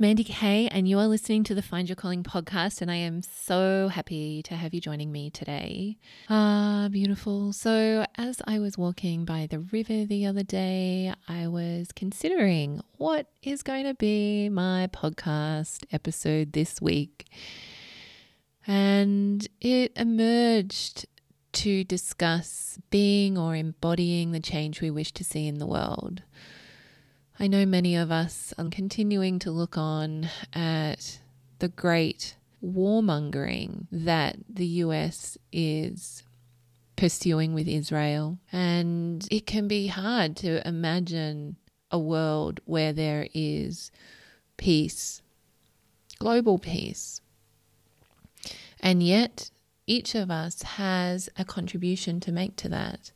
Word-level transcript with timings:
Mandy 0.00 0.24
Kay, 0.24 0.66
and 0.68 0.88
you 0.88 0.98
are 0.98 1.06
listening 1.06 1.44
to 1.44 1.54
the 1.54 1.60
Find 1.60 1.86
Your 1.86 1.94
Calling 1.94 2.22
podcast. 2.22 2.80
And 2.80 2.90
I 2.90 2.94
am 2.94 3.20
so 3.20 3.88
happy 3.88 4.42
to 4.44 4.56
have 4.56 4.72
you 4.72 4.80
joining 4.80 5.12
me 5.12 5.28
today. 5.28 5.98
Ah, 6.30 6.88
beautiful. 6.90 7.52
So, 7.52 8.06
as 8.16 8.40
I 8.46 8.60
was 8.60 8.78
walking 8.78 9.26
by 9.26 9.46
the 9.46 9.58
river 9.58 10.06
the 10.06 10.24
other 10.24 10.42
day, 10.42 11.12
I 11.28 11.48
was 11.48 11.92
considering 11.94 12.80
what 12.96 13.26
is 13.42 13.62
going 13.62 13.84
to 13.84 13.92
be 13.92 14.48
my 14.48 14.88
podcast 14.90 15.84
episode 15.92 16.54
this 16.54 16.80
week. 16.80 17.26
And 18.66 19.46
it 19.60 19.92
emerged 19.96 21.04
to 21.52 21.84
discuss 21.84 22.78
being 22.88 23.36
or 23.36 23.54
embodying 23.54 24.32
the 24.32 24.40
change 24.40 24.80
we 24.80 24.90
wish 24.90 25.12
to 25.12 25.24
see 25.24 25.46
in 25.46 25.58
the 25.58 25.66
world. 25.66 26.22
I 27.42 27.46
know 27.46 27.64
many 27.64 27.96
of 27.96 28.10
us 28.10 28.52
are 28.58 28.68
continuing 28.68 29.38
to 29.38 29.50
look 29.50 29.78
on 29.78 30.28
at 30.52 31.20
the 31.58 31.68
great 31.68 32.36
warmongering 32.62 33.86
that 33.90 34.36
the 34.46 34.66
US 34.66 35.38
is 35.50 36.22
pursuing 36.96 37.54
with 37.54 37.66
Israel. 37.66 38.36
And 38.52 39.26
it 39.30 39.46
can 39.46 39.68
be 39.68 39.86
hard 39.86 40.36
to 40.36 40.66
imagine 40.68 41.56
a 41.90 41.98
world 41.98 42.60
where 42.66 42.92
there 42.92 43.26
is 43.32 43.90
peace, 44.58 45.22
global 46.18 46.58
peace. 46.58 47.22
And 48.80 49.02
yet, 49.02 49.50
each 49.86 50.14
of 50.14 50.30
us 50.30 50.60
has 50.62 51.30
a 51.38 51.46
contribution 51.46 52.20
to 52.20 52.32
make 52.32 52.56
to 52.56 52.68
that. 52.68 53.12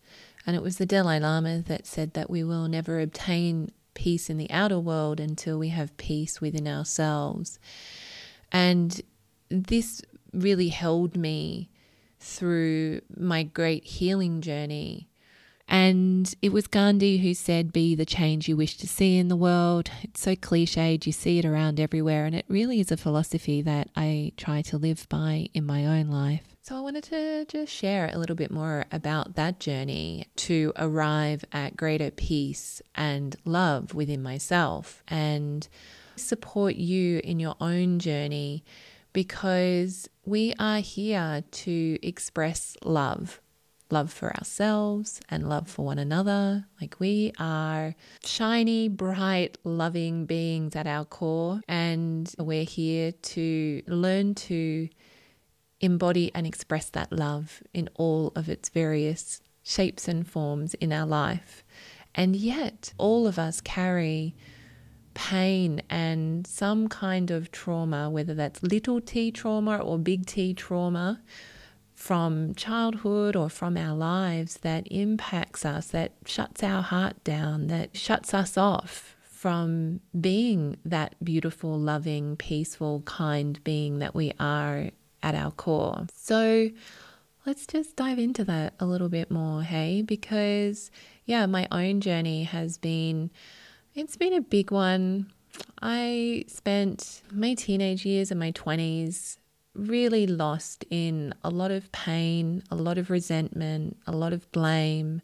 And 0.47 0.57
it 0.57 0.63
was 0.63 0.79
the 0.79 0.87
Dalai 0.87 1.21
Lama 1.21 1.61
that 1.67 1.87
said 1.87 2.15
that 2.15 2.31
we 2.31 2.43
will 2.43 2.69
never 2.69 3.01
obtain 3.01 3.71
peace 3.95 4.29
in 4.29 4.37
the 4.37 4.51
outer 4.51 4.79
world 4.79 5.21
until 5.21 5.59
we 5.59 5.69
have 5.69 5.97
peace 5.97 6.41
within 6.41 6.69
ourselves. 6.69 7.59
And 8.53 9.01
this 9.49 10.03
really 10.33 10.69
held 10.69 11.17
me 11.17 11.71
through 12.19 13.01
my 13.17 13.43
great 13.43 13.85
healing 13.85 14.41
journey. 14.41 15.09
And 15.67 16.35
it 16.43 16.53
was 16.53 16.67
Gandhi 16.67 17.19
who 17.19 17.35
said, 17.35 17.73
Be 17.73 17.95
the 17.95 18.05
change 18.05 18.49
you 18.49 18.57
wish 18.57 18.77
to 18.79 18.89
see 18.89 19.17
in 19.17 19.29
the 19.29 19.37
world. 19.37 19.91
It's 20.03 20.21
so 20.21 20.37
cliched, 20.37 21.07
you 21.07 21.13
see 21.13 21.39
it 21.39 21.45
around 21.45 21.81
everywhere. 21.81 22.27
And 22.27 22.35
it 22.35 22.45
really 22.49 22.81
is 22.81 22.93
a 22.93 22.97
philosophy 22.97 23.63
that 23.63 23.89
I 23.97 24.33
try 24.37 24.63
to 24.63 24.77
live 24.77 25.09
by 25.09 25.49
in 25.55 25.65
my 25.65 25.87
own 25.87 26.09
life. 26.09 26.43
So 26.63 26.77
I 26.77 26.81
wanted 26.81 27.05
to 27.05 27.45
just 27.47 27.73
share 27.73 28.11
a 28.13 28.19
little 28.19 28.37
bit 28.37 28.51
more 28.51 28.85
about 28.93 29.35
that 29.35 29.61
journey 29.61 30.29
to 30.37 30.73
arrive 30.77 31.45
at 31.53 31.77
greater 31.77 32.11
peace 32.11 32.81
and 32.95 33.37
love 33.45 33.95
within 33.95 34.23
myself 34.23 35.03
and 35.09 35.67
support 36.17 36.77
you 36.77 37.21
in 37.25 37.41
your 37.41 37.57
own 37.61 37.99
journey 37.99 38.65
because 39.13 40.09
we 40.25 40.55
are 40.59 40.79
here 40.79 41.45
to 41.51 41.99
express 42.03 42.77
love 42.83 43.41
love 43.95 44.13
for 44.13 44.37
ourselves 44.37 45.21
and 45.31 45.49
love 45.49 45.69
for 45.69 45.85
one 45.85 46.01
another. 46.01 46.67
Like 46.81 46.99
we 46.99 47.33
are 47.39 47.95
shiny, 48.25 48.89
bright, 48.89 49.57
loving 49.63 50.27
beings 50.27 50.75
at 50.75 50.89
our 50.89 51.05
core, 51.05 51.61
and 51.69 52.31
we're 52.37 52.65
here 52.65 53.13
to 53.13 53.83
learn 53.87 54.35
to 54.35 54.89
embody 55.81 56.33
and 56.35 56.45
express 56.45 56.91
that 56.91 57.13
love 57.13 57.63
in 57.73 57.89
all 57.95 58.33
of 58.35 58.49
its 58.49 58.69
various 58.69 59.41
shapes 59.63 60.09
and 60.09 60.27
forms 60.29 60.75
in 60.75 60.93
our 60.93 61.07
life. 61.07 61.65
And 62.17 62.35
yet, 62.35 62.93
all 62.99 63.29
of 63.29 63.39
us 63.39 63.61
carry 63.61 64.35
pain 65.15 65.83
and 65.89 66.45
some 66.49 66.89
kind 66.89 67.31
of 67.31 67.53
trauma, 67.53 68.11
whether 68.11 68.35
that's 68.35 68.61
little 68.63 69.01
t 69.01 69.31
trauma 69.31 69.79
or 69.79 69.99
big 69.99 70.27
T 70.27 70.53
trauma 70.53 71.21
from 72.05 72.55
childhood 72.55 73.35
or 73.35 73.49
from 73.49 73.79
our 73.79 73.97
lives 73.97 74.59
that 74.59 74.87
impacts 74.91 75.65
us, 75.65 75.87
that 75.87 76.13
shuts 76.27 76.63
our 76.63 76.83
heart 76.83 77.25
down, 77.25 77.69
that 77.69 77.97
shuts 77.97 78.35
us 78.35 78.59
off 78.59 79.17
from 79.23 80.01
being 80.21 80.77
that 80.85 81.15
beautiful, 81.25 81.79
loving, 81.79 82.37
peaceful, 82.37 83.01
kind 83.07 83.59
being 83.65 84.01
that 84.01 84.15
we 84.15 84.31
are 84.39 84.91
at 85.23 85.35
our 85.35 85.51
core. 85.53 86.07
So 86.15 86.69
let's 87.47 87.67
just 87.67 87.97
dive 87.97 88.19
into 88.19 88.45
that 88.45 88.75
a 88.79 88.85
little 88.85 89.09
bit 89.09 89.31
more, 89.31 89.63
hey? 89.63 90.03
Because, 90.03 90.91
yeah, 91.25 91.47
my 91.47 91.67
own 91.71 92.03
journey 92.03 92.45
has 92.45 92.77
been, 92.77 93.31
it's 93.95 94.19
been 94.19 94.35
a 94.35 94.43
big 94.43 94.71
one. 94.71 95.33
I 95.81 96.45
spent 96.49 97.23
my 97.33 97.55
teenage 97.55 98.05
years 98.05 98.31
and 98.31 98.39
my 98.39 98.53
20s 98.53 99.39
really 99.75 100.27
lost 100.27 100.85
in 100.91 101.35
a 101.43 101.51
lot 101.51 101.71
of 101.71 101.91
pain, 101.93 102.63
a 102.71 102.77
lot 102.77 102.99
of 102.99 103.11
resentment, 103.11 103.97
a 104.07 104.13
lot 104.13 104.33
of 104.33 104.51
blame, 104.53 105.21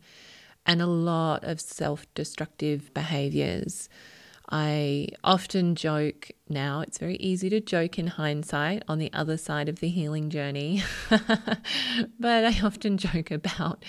and 0.67 0.83
a 0.83 0.87
lot 0.87 1.45
of 1.45 1.61
self 1.61 2.07
destructive 2.15 2.93
behaviors. 2.95 3.89
I 4.53 5.09
often 5.23 5.77
joke 5.77 6.33
now, 6.49 6.81
it's 6.81 6.99
very 6.99 7.15
easy 7.17 7.49
to 7.51 7.61
joke 7.61 7.99
in 7.99 8.09
hindsight 8.09 8.83
on 8.89 8.99
the 8.99 9.13
other 9.13 9.37
side 9.37 9.69
of 9.69 9.79
the 9.79 9.89
healing 9.89 10.29
journey. 10.29 10.83
but 11.09 12.45
I 12.45 12.61
often 12.63 12.99
joke 12.99 13.31
about 13.31 13.85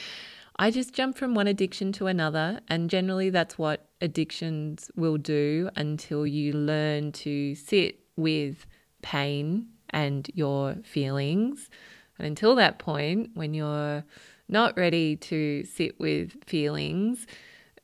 I 0.58 0.70
just 0.70 0.94
jump 0.94 1.18
from 1.18 1.34
one 1.34 1.48
addiction 1.48 1.92
to 1.94 2.06
another, 2.06 2.60
and 2.68 2.88
generally 2.88 3.32
that's 3.32 3.58
what 3.58 3.88
addictions 4.00 4.92
will 4.96 5.18
do 5.18 5.72
until 5.76 6.28
you 6.28 6.54
learn 6.54 7.12
to 7.14 7.56
sit 7.56 8.00
with 8.16 8.68
pain 9.02 9.70
and 9.92 10.30
your 10.34 10.76
feelings. 10.84 11.70
And 12.18 12.28
until 12.28 12.56
that 12.56 12.80
point, 12.80 13.32
when 13.34 13.54
you're 13.54 14.04
not 14.50 14.76
ready 14.78 15.16
to 15.16 15.64
sit 15.64 16.00
with 16.00 16.44
feelings, 16.46 17.28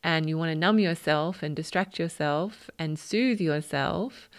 and 0.03 0.29
you 0.29 0.37
want 0.37 0.49
to 0.51 0.55
numb 0.55 0.79
yourself 0.79 1.43
and 1.43 1.55
distract 1.55 1.99
yourself 1.99 2.69
and 2.77 2.97
soothe 2.97 3.41
yourself, 3.41 4.29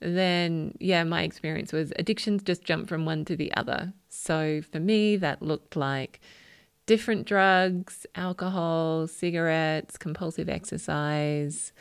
then 0.00 0.76
yeah, 0.78 1.04
my 1.04 1.22
experience 1.22 1.72
was 1.72 1.92
addictions 1.96 2.42
just 2.42 2.64
jump 2.64 2.88
from 2.88 3.04
one 3.06 3.24
to 3.24 3.36
the 3.36 3.52
other. 3.54 3.92
So 4.08 4.60
for 4.60 4.80
me, 4.80 5.16
that 5.16 5.40
looked 5.40 5.76
like 5.76 6.20
different 6.86 7.26
drugs, 7.26 8.06
alcohol, 8.14 9.06
cigarettes, 9.06 9.96
compulsive 9.96 10.48
exercise. 10.48 11.72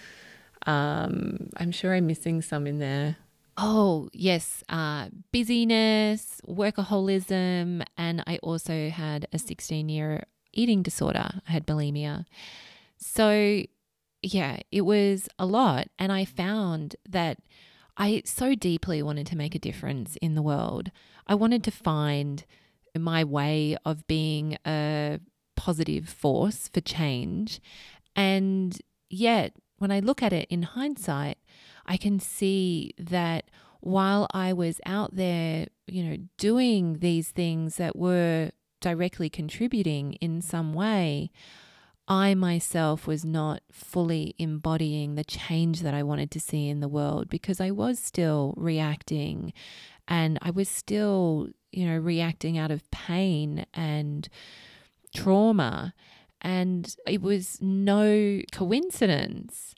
Um, 0.66 1.50
I'm 1.58 1.72
sure 1.72 1.94
I'm 1.94 2.08
missing 2.08 2.42
some 2.42 2.66
in 2.66 2.80
there. 2.80 3.18
Oh, 3.58 4.10
yes, 4.12 4.64
uh, 4.68 5.08
busyness, 5.32 6.42
workaholism, 6.46 7.84
and 7.98 8.24
I 8.28 8.38
also 8.44 8.90
had 8.90 9.28
a 9.32 9.40
16 9.40 9.88
year 9.88 10.26
eating 10.52 10.84
disorder. 10.84 11.42
I 11.48 11.52
had 11.52 11.66
bulimia. 11.66 12.26
So, 12.98 13.64
yeah, 14.22 14.60
it 14.72 14.82
was 14.82 15.30
a 15.40 15.46
lot. 15.46 15.88
And 15.98 16.12
I 16.12 16.26
found 16.26 16.96
that 17.08 17.38
I 17.98 18.24
so 18.26 18.56
deeply 18.56 19.02
wanted 19.02 19.28
to 19.28 19.38
make 19.38 19.56
a 19.56 19.60
difference 19.60 20.18
in 20.18 20.36
the 20.36 20.42
world. 20.42 20.92
I 21.28 21.36
wanted 21.36 21.64
to 21.66 21.72
find 21.72 22.44
my 22.98 23.24
way 23.24 23.78
of 23.86 24.08
being 24.08 24.58
a 24.66 25.20
positive 25.56 26.10
force 26.10 26.70
for 26.74 26.82
change. 26.82 27.62
And 28.16 28.78
yet, 29.10 29.54
when 29.78 29.92
I 29.92 30.00
look 30.00 30.22
at 30.22 30.34
it 30.34 30.48
in 30.50 30.64
hindsight, 30.64 31.38
I 31.86 31.98
can 31.98 32.20
see 32.20 32.94
that 32.98 33.46
while 33.80 34.28
I 34.34 34.54
was 34.54 34.82
out 34.86 35.16
there, 35.16 35.68
you 35.88 36.04
know, 36.04 36.18
doing 36.38 37.00
these 37.00 37.30
things 37.30 37.76
that 37.78 37.96
were 37.96 38.52
directly 38.82 39.30
contributing 39.30 40.14
in 40.14 40.42
some 40.42 40.74
way, 40.74 41.32
I 42.08 42.36
myself 42.36 43.08
was 43.08 43.26
not 43.26 43.62
fully 43.72 44.36
embodying 44.38 45.16
the 45.16 45.24
change 45.24 45.82
that 45.82 45.94
I 45.94 46.04
wanted 46.04 46.30
to 46.32 46.40
see 46.40 46.70
in 46.70 46.80
the 46.80 46.88
world 46.88 47.30
because 47.30 47.60
I 47.60 47.72
was 47.72 47.98
still 47.98 48.54
reacting 48.58 49.54
and 50.08 50.38
I 50.42 50.52
was 50.52 50.70
still, 50.70 51.50
you 51.72 51.88
know, 51.88 51.98
reacting 51.98 52.58
out 52.58 52.70
of 52.70 52.90
pain 52.92 53.66
and 53.74 54.30
trauma. 55.16 55.94
And 56.42 56.96
it 57.08 57.22
was 57.24 57.60
no 57.60 58.42
coincidence 58.52 59.74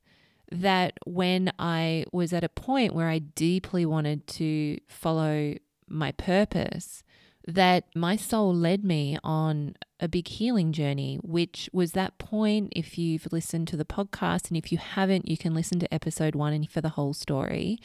that 0.52 0.94
when 1.06 1.52
I 1.60 2.06
was 2.12 2.34
at 2.34 2.44
a 2.44 2.50
point 2.50 2.94
where 2.94 3.10
I 3.10 3.20
deeply 3.20 3.86
wanted 3.86 4.28
to 4.28 4.80
follow 4.88 5.56
my 5.88 6.12
purpose, 6.14 7.04
that 7.48 7.86
my 7.96 8.16
soul 8.18 8.54
led 8.54 8.84
me 8.84 9.18
on 9.24 9.76
a 10.00 10.08
big 10.08 10.28
healing 10.28 10.74
journey, 10.74 11.18
which 11.24 11.70
was 11.72 11.94
that 11.94 12.18
point. 12.18 12.74
If 12.76 12.98
you've 12.98 13.28
listened 13.32 13.70
to 13.70 13.78
the 13.78 13.86
podcast, 13.86 14.50
and 14.50 14.58
if 14.58 14.72
you 14.72 14.78
haven't, 14.78 15.30
you 15.30 15.38
can 15.38 15.56
listen 15.56 15.80
to 15.80 15.94
episode 15.94 16.36
one 16.36 16.54
and 16.54 16.70
for 16.70 16.82
the 16.82 16.90
whole 16.90 17.14
story. 17.14 17.80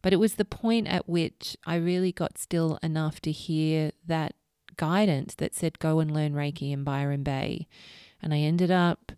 But 0.00 0.12
it 0.12 0.16
was 0.16 0.34
the 0.34 0.44
point 0.44 0.88
at 0.88 1.08
which 1.08 1.56
I 1.66 1.76
really 1.76 2.12
got 2.12 2.38
still 2.38 2.78
enough 2.82 3.20
to 3.20 3.30
hear 3.30 3.92
that 4.06 4.34
guidance 4.76 5.34
that 5.36 5.54
said, 5.54 5.78
go 5.78 6.00
and 6.00 6.12
learn 6.12 6.32
Reiki 6.32 6.72
in 6.72 6.82
Byron 6.82 7.22
Bay. 7.22 7.68
And 8.22 8.32
I 8.32 8.38
ended 8.38 8.70
up 8.70 9.12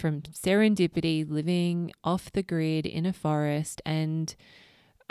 from 0.00 0.22
serendipity 0.22 1.28
living 1.28 1.92
off 2.02 2.32
the 2.32 2.42
grid 2.42 2.86
in 2.86 3.06
a 3.06 3.12
forest 3.12 3.80
and 3.84 4.34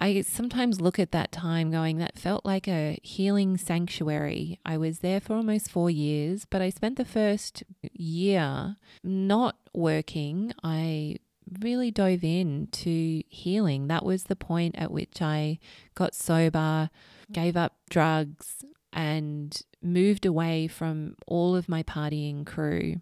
I 0.01 0.21
sometimes 0.21 0.79
look 0.79 0.97
at 0.97 1.11
that 1.11 1.33
time 1.33 1.71
going, 1.71 1.97
that 1.97 2.17
felt 2.17 2.45
like 2.45 2.69
a 2.69 2.97
healing 3.03 3.57
sanctuary. 3.57 4.57
I 4.65 4.77
was 4.77 4.99
there 4.99 5.19
for 5.19 5.35
almost 5.35 5.69
four 5.69 5.89
years, 5.89 6.45
but 6.45 6.61
I 6.61 6.69
spent 6.69 6.95
the 6.95 7.03
first 7.03 7.63
year 7.91 8.77
not 9.03 9.57
working. 9.73 10.53
I 10.63 11.17
really 11.59 11.91
dove 11.91 12.23
in 12.23 12.67
to 12.71 13.23
healing. 13.27 13.87
That 13.87 14.05
was 14.05 14.23
the 14.23 14.37
point 14.37 14.75
at 14.77 14.91
which 14.91 15.21
I 15.21 15.59
got 15.95 16.15
sober, 16.15 16.89
gave 17.33 17.57
up 17.57 17.75
drugs, 17.89 18.63
and 18.93 19.61
moved 19.81 20.25
away 20.25 20.67
from 20.67 21.15
all 21.27 21.57
of 21.57 21.67
my 21.67 21.83
partying 21.83 22.45
crew, 22.45 23.01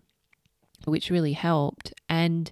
which 0.88 1.10
really 1.10 1.34
helped. 1.34 1.94
And 2.10 2.52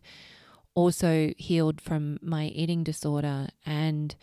also 0.75 1.33
healed 1.37 1.79
from 1.79 2.19
my 2.21 2.47
eating 2.47 2.83
disorder 2.83 3.47
and 3.65 4.15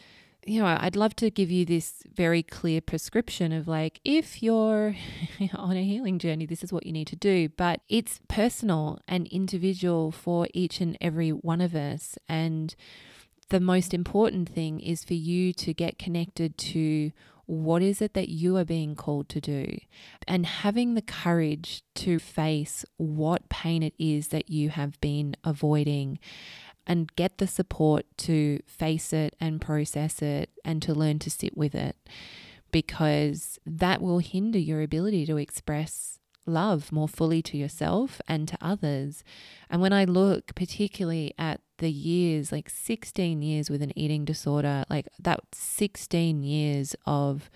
you 0.44 0.60
know, 0.60 0.76
I'd 0.80 0.96
love 0.96 1.14
to 1.16 1.30
give 1.30 1.50
you 1.50 1.64
this 1.64 2.02
very 2.12 2.42
clear 2.42 2.80
prescription 2.80 3.52
of 3.52 3.68
like, 3.68 4.00
if 4.04 4.42
you're 4.42 4.96
on 5.54 5.76
a 5.76 5.84
healing 5.84 6.18
journey, 6.18 6.46
this 6.46 6.64
is 6.64 6.72
what 6.72 6.84
you 6.84 6.92
need 6.92 7.06
to 7.08 7.16
do. 7.16 7.48
But 7.48 7.80
it's 7.88 8.20
personal 8.28 8.98
and 9.06 9.26
individual 9.28 10.10
for 10.10 10.48
each 10.52 10.80
and 10.80 10.98
every 11.00 11.30
one 11.30 11.60
of 11.60 11.74
us. 11.74 12.18
And 12.28 12.74
the 13.50 13.60
most 13.60 13.94
important 13.94 14.48
thing 14.48 14.80
is 14.80 15.04
for 15.04 15.14
you 15.14 15.52
to 15.54 15.72
get 15.72 15.98
connected 15.98 16.58
to 16.58 17.12
what 17.46 17.82
is 17.82 18.00
it 18.00 18.14
that 18.14 18.28
you 18.28 18.56
are 18.56 18.64
being 18.64 18.94
called 18.94 19.28
to 19.28 19.40
do 19.40 19.76
and 20.26 20.46
having 20.46 20.94
the 20.94 21.02
courage 21.02 21.82
to 21.94 22.18
face 22.18 22.84
what 22.96 23.48
pain 23.48 23.82
it 23.82 23.94
is 23.98 24.28
that 24.28 24.48
you 24.48 24.70
have 24.70 25.00
been 25.00 25.34
avoiding 25.44 26.18
and 26.86 27.14
get 27.14 27.38
the 27.38 27.46
support 27.46 28.06
to 28.16 28.60
face 28.66 29.12
it 29.12 29.34
and 29.40 29.60
process 29.60 30.22
it 30.22 30.50
and 30.64 30.82
to 30.82 30.94
learn 30.94 31.18
to 31.18 31.30
sit 31.30 31.56
with 31.56 31.74
it 31.74 31.96
because 32.70 33.58
that 33.66 34.00
will 34.00 34.18
hinder 34.18 34.58
your 34.58 34.82
ability 34.82 35.26
to 35.26 35.36
express 35.36 36.18
love 36.46 36.90
more 36.90 37.08
fully 37.08 37.42
to 37.42 37.56
yourself 37.56 38.20
and 38.26 38.48
to 38.48 38.58
others. 38.60 39.22
And 39.70 39.80
when 39.80 39.92
I 39.92 40.04
look 40.04 40.54
particularly 40.54 41.34
at 41.38 41.60
the 41.82 41.90
years, 41.90 42.52
like 42.52 42.70
16 42.70 43.42
years 43.42 43.68
with 43.68 43.82
an 43.82 43.92
eating 43.98 44.24
disorder, 44.24 44.84
like 44.88 45.08
that 45.20 45.40
16 45.52 46.42
years 46.44 46.94
of 47.04 47.50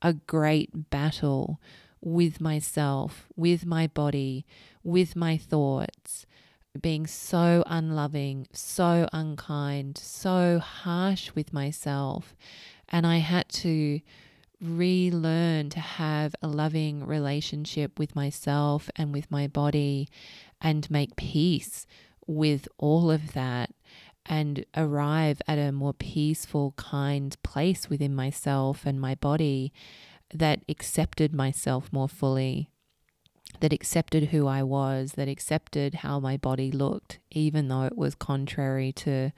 a 0.00 0.12
great 0.12 0.90
battle 0.90 1.60
with 2.00 2.40
myself, 2.40 3.26
with 3.34 3.66
my 3.66 3.88
body, 3.88 4.46
with 4.84 5.16
my 5.16 5.36
thoughts, 5.36 6.24
being 6.80 7.06
so 7.06 7.64
unloving, 7.66 8.46
so 8.52 9.08
unkind, 9.12 9.98
so 9.98 10.60
harsh 10.60 11.32
with 11.34 11.52
myself. 11.52 12.36
And 12.88 13.06
I 13.06 13.18
had 13.18 13.48
to 13.64 14.00
relearn 14.60 15.68
to 15.70 15.80
have 15.80 16.36
a 16.40 16.46
loving 16.46 17.04
relationship 17.04 17.98
with 17.98 18.14
myself 18.14 18.88
and 18.94 19.12
with 19.12 19.30
my 19.32 19.48
body 19.48 20.08
and 20.60 20.88
make 20.90 21.16
peace 21.16 21.86
with 22.26 22.68
all 22.78 23.10
of 23.10 23.32
that 23.32 23.70
and 24.26 24.64
arrive 24.76 25.42
at 25.46 25.58
a 25.58 25.72
more 25.72 25.92
peaceful, 25.92 26.72
kind 26.76 27.36
place 27.42 27.90
within 27.90 28.14
myself 28.14 28.86
and 28.86 29.00
my 29.00 29.14
body 29.14 29.72
that 30.32 30.62
accepted 30.68 31.34
myself 31.34 31.92
more 31.92 32.08
fully, 32.08 32.70
that 33.60 33.72
accepted 33.72 34.24
who 34.24 34.46
I 34.46 34.62
was, 34.62 35.12
that 35.12 35.28
accepted 35.28 35.96
how 35.96 36.18
my 36.18 36.36
body 36.36 36.72
looked, 36.72 37.18
even 37.30 37.68
though 37.68 37.84
it 37.84 37.96
was 37.96 38.14
contrary 38.14 38.92
to 38.92 39.32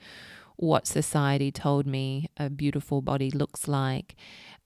what 0.55 0.87
society 0.87 1.51
told 1.51 1.85
me 1.85 2.29
a 2.37 2.49
beautiful 2.49 3.01
body 3.01 3.29
looks 3.29 3.67
like, 3.67 4.15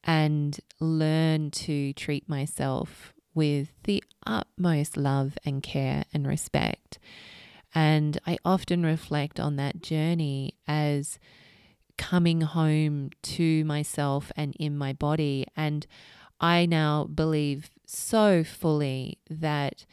and 0.03 0.59
learn 0.79 1.51
to 1.51 1.93
treat 1.93 2.29
myself 2.29 3.13
with 3.33 3.73
the 3.83 4.03
utmost 4.25 4.97
love 4.97 5.37
and 5.45 5.63
care 5.63 6.05
and 6.13 6.27
respect. 6.27 6.99
And 7.73 8.19
I 8.27 8.37
often 8.43 8.83
reflect 8.83 9.39
on 9.39 9.55
that 9.55 9.81
journey 9.81 10.55
as 10.67 11.19
coming 11.97 12.41
home 12.41 13.11
to 13.21 13.63
myself 13.65 14.31
and 14.35 14.55
in 14.59 14.77
my 14.77 14.93
body. 14.93 15.45
And 15.55 15.85
I 16.39 16.65
now 16.65 17.05
believe 17.05 17.69
so 17.85 18.43
fully 18.43 19.19
that 19.29 19.85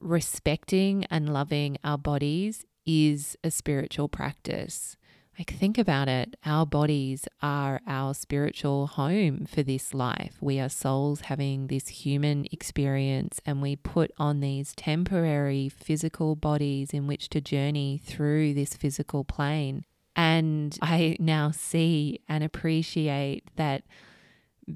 respecting 0.00 1.04
and 1.10 1.32
loving 1.32 1.76
our 1.84 1.98
bodies 1.98 2.64
is 2.84 3.36
a 3.44 3.50
spiritual 3.50 4.08
practice. 4.08 4.96
Like, 5.42 5.58
think 5.58 5.76
about 5.76 6.06
it. 6.06 6.36
Our 6.46 6.64
bodies 6.64 7.26
are 7.42 7.80
our 7.84 8.14
spiritual 8.14 8.86
home 8.86 9.44
for 9.44 9.64
this 9.64 9.92
life. 9.92 10.36
We 10.40 10.60
are 10.60 10.68
souls 10.68 11.22
having 11.22 11.66
this 11.66 11.88
human 11.88 12.46
experience, 12.52 13.40
and 13.44 13.60
we 13.60 13.74
put 13.74 14.12
on 14.18 14.38
these 14.38 14.72
temporary 14.76 15.68
physical 15.68 16.36
bodies 16.36 16.90
in 16.90 17.08
which 17.08 17.28
to 17.30 17.40
journey 17.40 18.00
through 18.04 18.54
this 18.54 18.74
physical 18.74 19.24
plane. 19.24 19.84
And 20.14 20.78
I 20.80 21.16
now 21.18 21.50
see 21.50 22.20
and 22.28 22.44
appreciate 22.44 23.42
that 23.56 23.82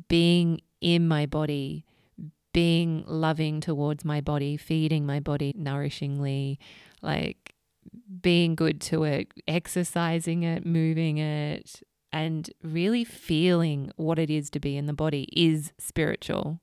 being 0.09 0.63
in 0.81 1.07
my 1.07 1.27
body, 1.27 1.85
being 2.53 3.05
loving 3.07 3.61
towards 3.61 4.05
my 4.05 4.21
body, 4.21 4.57
feeding 4.57 5.07
my 5.07 5.21
body 5.21 5.53
nourishingly, 5.57 6.59
like 7.03 7.55
being 8.21 8.55
good 8.55 8.81
to 8.83 9.05
it, 9.05 9.33
exercising 9.47 10.43
it, 10.43 10.65
moving 10.65 11.19
it, 11.19 11.83
and 12.13 12.51
really 12.63 13.05
feeling 13.05 13.93
what 13.97 14.19
it 14.19 14.31
is 14.31 14.49
to 14.51 14.61
be 14.61 14.77
in 14.77 14.87
the 14.87 14.93
body 14.93 15.29
is 15.33 15.73
spiritual. 15.79 16.61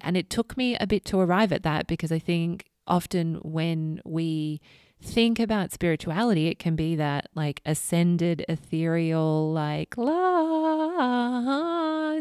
And 0.00 0.16
it 0.16 0.30
took 0.30 0.56
me 0.56 0.76
a 0.76 0.86
bit 0.86 1.04
to 1.06 1.18
arrive 1.18 1.52
at 1.52 1.62
that 1.64 1.86
because 1.86 2.12
I 2.12 2.18
think 2.18 2.70
often 2.86 3.36
when 3.42 4.00
we 4.04 4.60
think 5.02 5.40
about 5.40 5.72
spirituality, 5.72 6.46
it 6.46 6.58
can 6.58 6.76
be 6.76 6.94
that 6.96 7.28
like 7.34 7.60
ascended, 7.66 8.44
ethereal, 8.48 9.52
like 9.52 9.96
la 9.96 11.32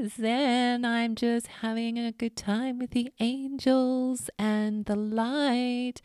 zen. 0.08 0.84
I'm 0.84 1.16
just 1.16 1.48
having 1.48 2.00
a 2.00 2.12
good 2.12 2.36
time 2.36 2.80
with 2.80 2.92
the 2.92 3.12
angels 3.20 4.30
and 4.40 4.86
the 4.86 4.96
light. 4.96 6.02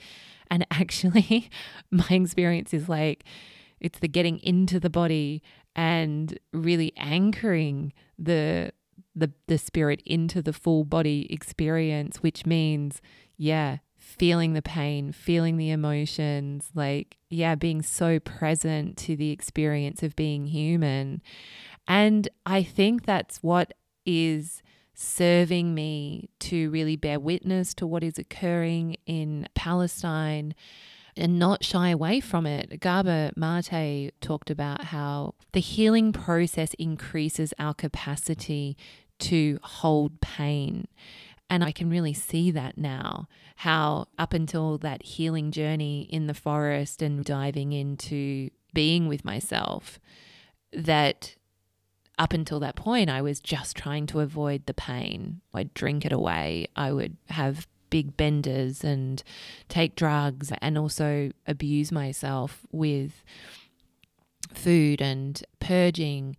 And 0.50 0.66
actually, 0.70 1.50
my 1.90 2.08
experience 2.10 2.72
is 2.74 2.88
like 2.88 3.24
it's 3.80 3.98
the 3.98 4.08
getting 4.08 4.38
into 4.38 4.80
the 4.80 4.90
body 4.90 5.42
and 5.74 6.38
really 6.52 6.92
anchoring 6.96 7.92
the 8.18 8.72
the 9.14 9.32
the 9.46 9.58
spirit 9.58 10.02
into 10.04 10.42
the 10.42 10.52
full 10.52 10.84
body 10.84 11.26
experience, 11.30 12.18
which 12.18 12.46
means, 12.46 13.00
yeah, 13.36 13.78
feeling 13.98 14.52
the 14.52 14.62
pain, 14.62 15.12
feeling 15.12 15.56
the 15.56 15.70
emotions, 15.70 16.70
like, 16.74 17.16
yeah, 17.28 17.54
being 17.54 17.82
so 17.82 18.20
present 18.20 18.96
to 18.96 19.16
the 19.16 19.30
experience 19.30 20.02
of 20.02 20.14
being 20.16 20.46
human. 20.46 21.22
And 21.88 22.28
I 22.44 22.62
think 22.62 23.04
that's 23.04 23.38
what 23.42 23.74
is 24.04 24.62
serving 24.96 25.74
me 25.74 26.30
to 26.40 26.70
really 26.70 26.96
bear 26.96 27.20
witness 27.20 27.74
to 27.74 27.86
what 27.86 28.02
is 28.02 28.18
occurring 28.18 28.96
in 29.04 29.46
Palestine 29.54 30.54
and 31.16 31.38
not 31.38 31.62
shy 31.62 31.90
away 31.90 32.18
from 32.18 32.46
it. 32.46 32.80
Gabor 32.80 33.30
Mate 33.36 34.12
talked 34.20 34.50
about 34.50 34.84
how 34.84 35.34
the 35.52 35.60
healing 35.60 36.12
process 36.12 36.74
increases 36.74 37.52
our 37.58 37.74
capacity 37.74 38.76
to 39.18 39.58
hold 39.62 40.20
pain. 40.20 40.88
And 41.48 41.62
I 41.62 41.72
can 41.72 41.90
really 41.90 42.14
see 42.14 42.50
that 42.50 42.76
now. 42.76 43.28
How, 43.56 44.08
up 44.18 44.32
until 44.32 44.78
that 44.78 45.02
healing 45.02 45.50
journey 45.52 46.08
in 46.10 46.26
the 46.26 46.34
forest 46.34 47.02
and 47.02 47.24
diving 47.24 47.72
into 47.72 48.50
being 48.74 49.08
with 49.08 49.24
myself, 49.24 50.00
that 50.72 51.36
up 52.18 52.32
until 52.32 52.60
that 52.60 52.76
point, 52.76 53.10
I 53.10 53.22
was 53.22 53.40
just 53.40 53.76
trying 53.76 54.06
to 54.06 54.20
avoid 54.20 54.66
the 54.66 54.74
pain. 54.74 55.40
I'd 55.52 55.74
drink 55.74 56.04
it 56.04 56.12
away. 56.12 56.68
I 56.74 56.92
would 56.92 57.16
have 57.28 57.66
big 57.90 58.16
benders 58.16 58.82
and 58.82 59.22
take 59.68 59.94
drugs 59.94 60.52
and 60.60 60.76
also 60.76 61.30
abuse 61.46 61.92
myself 61.92 62.66
with 62.72 63.22
food 64.52 65.00
and 65.00 65.42
purging 65.60 66.36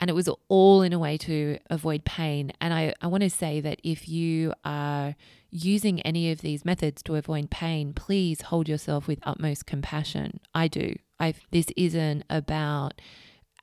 and 0.00 0.10
it 0.10 0.14
was 0.14 0.28
all 0.48 0.82
in 0.82 0.92
a 0.92 0.98
way 0.98 1.16
to 1.16 1.58
avoid 1.70 2.04
pain. 2.04 2.52
And 2.60 2.74
I, 2.74 2.94
I 3.00 3.06
want 3.06 3.22
to 3.22 3.30
say 3.30 3.60
that 3.60 3.80
if 3.82 4.08
you 4.08 4.52
are 4.64 5.14
using 5.50 6.00
any 6.02 6.30
of 6.30 6.40
these 6.40 6.64
methods 6.64 7.02
to 7.04 7.14
avoid 7.14 7.50
pain, 7.50 7.92
please 7.94 8.42
hold 8.42 8.68
yourself 8.68 9.06
with 9.06 9.18
utmost 9.22 9.66
compassion. 9.66 10.40
I 10.54 10.68
do. 10.68 10.96
I 11.20 11.34
this 11.52 11.68
isn't 11.76 12.24
about 12.28 13.00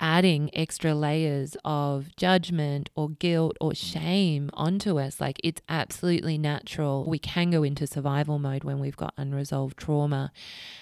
adding 0.02 0.50
extra 0.54 0.96
layers 0.96 1.56
of 1.64 2.14
judgment 2.18 2.90
or 2.96 3.10
guilt 3.10 3.56
or 3.62 3.76
shame 3.76 4.50
onto 4.54 5.00
us. 5.00 5.22
Like 5.22 5.40
it's 5.44 5.62
absolutely 5.70 6.40
natural. 6.40 7.06
We 7.08 7.20
can 7.20 7.52
go 7.52 7.62
into 7.62 7.86
survival 7.86 8.40
mode 8.40 8.64
when 8.64 8.80
we've 8.80 8.98
got 8.98 9.14
unresolved 9.16 9.78
trauma 9.78 10.32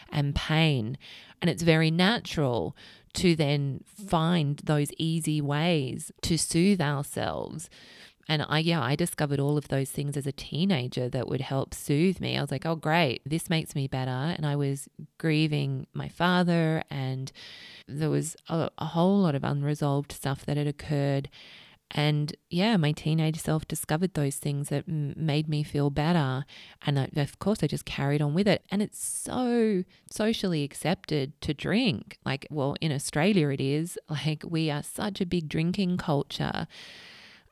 and 0.10 0.34
pain. 0.34 0.98
And 1.42 1.50
it's 1.50 1.64
very 1.64 1.92
natural 1.92 2.76
to 3.14 3.36
then 3.36 3.84
find 3.84 4.60
those 4.64 4.90
easy 4.98 5.42
ways 5.42 6.12
to 6.22 6.38
soothe 6.38 6.82
ourselves. 6.82 7.70
And 8.30 8.46
I, 8.48 8.60
yeah, 8.60 8.82
I 8.82 8.96
discovered 8.96 9.40
all 9.40 9.58
of 9.58 9.70
those 9.70 9.90
things 9.90 10.16
as 10.16 10.28
a 10.28 10.32
teenager 10.32 11.10
that 11.10 11.28
would 11.28 11.42
help 11.42 11.74
soothe 11.74 12.20
me. 12.22 12.38
I 12.38 12.42
was 12.42 12.52
like, 12.52 12.66
oh, 12.66 12.76
great, 12.76 13.22
this 13.26 13.50
makes 13.50 13.74
me 13.74 13.88
better. 13.88 14.12
And 14.12 14.46
I 14.46 14.56
was 14.56 14.88
grieving 15.18 15.88
my 15.94 16.10
father, 16.10 16.84
and 16.92 17.32
there 17.90 18.10
was 18.10 18.36
a, 18.48 18.70
a 18.78 18.86
whole 18.86 19.20
lot 19.20 19.36
of 19.36 19.44
unresolved 19.44 20.12
stuff 20.12 20.46
that 20.46 20.58
had 20.58 20.68
occurred. 20.68 21.30
And 21.92 22.36
yeah, 22.52 22.78
my 22.78 22.92
teenage 22.92 23.40
self 23.40 23.68
discovered 23.68 24.14
those 24.14 24.36
things 24.36 24.70
that 24.70 24.84
m- 24.88 25.16
made 25.18 25.48
me 25.48 25.64
feel 25.64 25.90
better. 25.90 26.46
And 26.86 27.00
I, 27.00 27.10
of 27.16 27.40
course, 27.40 27.64
I 27.64 27.68
just 27.68 27.86
carried 27.86 28.22
on 28.22 28.36
with 28.36 28.48
it. 28.48 28.64
And 28.70 28.82
it's 28.82 29.04
so 29.04 29.84
socially 30.12 30.64
accepted 30.64 31.40
to 31.42 31.54
drink. 31.54 32.20
Like, 32.24 32.46
well, 32.52 32.76
in 32.80 32.92
Australia, 32.92 33.50
it 33.50 33.62
is. 33.62 33.98
Like, 34.10 34.44
we 34.48 34.70
are 34.70 34.84
such 34.84 35.22
a 35.22 35.26
big 35.26 35.48
drinking 35.50 35.98
culture. 35.98 36.68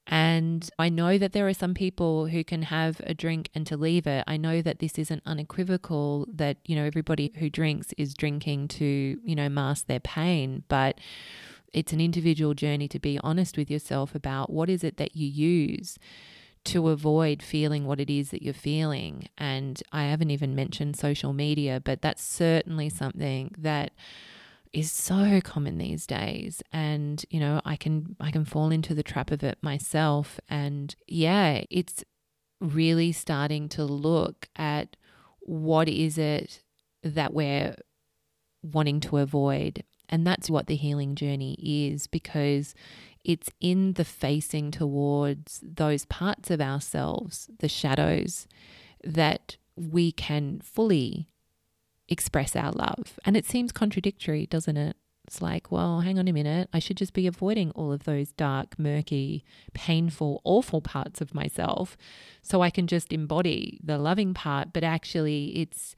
And 0.07 0.69
I 0.79 0.87
know 0.89 1.17
that 1.17 1.33
there 1.33 1.47
are 1.47 1.53
some 1.53 1.73
people 1.73 2.27
who 2.27 2.43
can 2.43 2.63
have 2.63 3.01
a 3.05 3.13
drink 3.13 3.49
and 3.53 3.67
to 3.67 3.75
leave 3.75 4.07
it. 4.07 4.23
I 4.25 4.37
know 4.37 4.61
that 4.61 4.79
this 4.79 4.97
isn't 4.97 5.21
unequivocal 5.25 6.27
that, 6.33 6.57
you 6.65 6.75
know, 6.75 6.85
everybody 6.85 7.33
who 7.37 7.49
drinks 7.49 7.93
is 7.97 8.13
drinking 8.13 8.69
to, 8.69 8.85
you 8.85 9.35
know, 9.35 9.49
mask 9.49 9.87
their 9.87 9.99
pain. 9.99 10.63
But 10.69 10.99
it's 11.73 11.91
an 11.91 11.99
individual 11.99 12.53
journey 12.53 12.87
to 12.87 12.99
be 12.99 13.19
honest 13.21 13.57
with 13.57 13.69
yourself 13.69 14.15
about 14.15 14.49
what 14.49 14.69
is 14.69 14.83
it 14.83 14.95
that 14.97 15.17
you 15.17 15.27
use 15.27 15.99
to 16.63 16.89
avoid 16.89 17.41
feeling 17.41 17.85
what 17.85 17.99
it 17.99 18.09
is 18.09 18.29
that 18.31 18.41
you're 18.41 18.53
feeling. 18.53 19.27
And 19.37 19.81
I 19.91 20.03
haven't 20.03 20.31
even 20.31 20.55
mentioned 20.55 20.97
social 20.97 21.33
media, 21.33 21.81
but 21.83 22.01
that's 22.01 22.23
certainly 22.23 22.89
something 22.89 23.53
that 23.57 23.91
is 24.73 24.91
so 24.91 25.39
common 25.43 25.77
these 25.77 26.05
days 26.05 26.61
and 26.71 27.25
you 27.29 27.39
know 27.39 27.61
I 27.65 27.75
can 27.75 28.15
I 28.19 28.31
can 28.31 28.45
fall 28.45 28.71
into 28.71 28.93
the 28.93 29.03
trap 29.03 29.31
of 29.31 29.43
it 29.43 29.57
myself 29.61 30.39
and 30.49 30.95
yeah 31.07 31.63
it's 31.69 32.03
really 32.59 33.11
starting 33.11 33.69
to 33.69 33.83
look 33.83 34.49
at 34.55 34.95
what 35.39 35.87
is 35.87 36.17
it 36.17 36.61
that 37.03 37.33
we're 37.33 37.75
wanting 38.63 38.99
to 39.01 39.17
avoid 39.17 39.83
and 40.09 40.25
that's 40.25 40.49
what 40.49 40.67
the 40.67 40.75
healing 40.75 41.15
journey 41.15 41.55
is 41.59 42.07
because 42.07 42.73
it's 43.23 43.49
in 43.59 43.93
the 43.93 44.05
facing 44.05 44.71
towards 44.71 45.61
those 45.63 46.05
parts 46.05 46.49
of 46.49 46.61
ourselves 46.61 47.49
the 47.59 47.69
shadows 47.69 48.47
that 49.03 49.57
we 49.75 50.11
can 50.11 50.59
fully 50.63 51.29
express 52.09 52.55
our 52.55 52.71
love. 52.71 53.19
And 53.25 53.35
it 53.35 53.45
seems 53.45 53.71
contradictory, 53.71 54.45
doesn't 54.45 54.77
it? 54.77 54.95
It's 55.27 55.41
like, 55.41 55.71
well, 55.71 55.99
hang 55.99 56.17
on 56.17 56.29
a 56.29 56.33
minute. 56.33 56.69
I 56.71 56.79
should 56.79 56.95
just 56.95 57.13
be 57.13 57.27
avoiding 57.27 57.71
all 57.71 57.91
of 57.91 58.05
those 58.05 58.31
dark, 58.31 58.79
murky, 58.79 59.43
painful, 59.73 60.41
awful 60.45 60.79
parts 60.79 61.19
of 61.19 61.35
myself 61.35 61.97
so 62.41 62.61
I 62.61 62.69
can 62.69 62.87
just 62.87 63.11
embody 63.11 63.79
the 63.83 63.97
loving 63.97 64.33
part. 64.33 64.71
But 64.73 64.83
actually, 64.83 65.57
it's. 65.59 65.95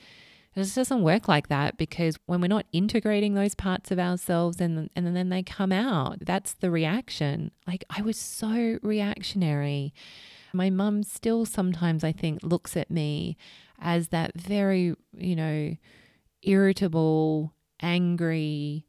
It 0.56 0.64
just 0.64 0.76
doesn't 0.76 1.04
work 1.04 1.28
like 1.28 1.48
that 1.50 1.78
because 1.78 2.18
when 2.26 2.42
we're 2.42 2.48
not 2.48 2.66
integrating 2.74 3.36
those 3.36 3.54
parts 3.54 3.92
of 3.92 4.00
ourselves 4.00 4.60
and 4.60 4.90
and 4.96 5.16
then 5.16 5.30
they 5.30 5.44
come 5.44 5.72
out, 5.72 6.18
that's 6.22 6.54
the 6.54 6.72
reaction. 6.72 7.52
Like 7.68 7.86
I 7.96 8.02
was 8.02 8.18
so 8.18 8.80
reactionary. 8.82 9.94
My 10.52 10.72
mum 10.72 11.04
still 11.04 11.46
sometimes 11.46 12.04
I 12.04 12.12
think 12.12 12.40
looks 12.42 12.76
at 12.76 12.90
me 12.90 13.38
as 13.80 14.08
that 14.08 14.36
very, 14.36 14.96
you 15.16 15.36
know, 15.36 15.76
irritable, 16.42 17.54
angry 17.82 18.86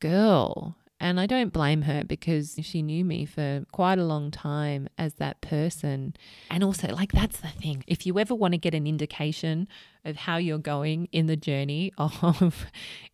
girl. 0.00 0.76
And 1.00 1.18
I 1.18 1.26
don't 1.26 1.52
blame 1.52 1.82
her 1.82 2.04
because 2.04 2.56
she 2.62 2.80
knew 2.80 3.04
me 3.04 3.26
for 3.26 3.64
quite 3.72 3.98
a 3.98 4.04
long 4.04 4.30
time 4.30 4.88
as 4.96 5.14
that 5.14 5.40
person. 5.40 6.14
And 6.50 6.62
also, 6.62 6.88
like, 6.88 7.12
that's 7.12 7.40
the 7.40 7.48
thing. 7.48 7.84
If 7.86 8.06
you 8.06 8.18
ever 8.18 8.34
want 8.34 8.52
to 8.52 8.58
get 8.58 8.74
an 8.74 8.86
indication 8.86 9.66
of 10.04 10.16
how 10.16 10.36
you're 10.36 10.58
going 10.58 11.08
in 11.10 11.26
the 11.26 11.36
journey 11.36 11.92
of 11.98 12.66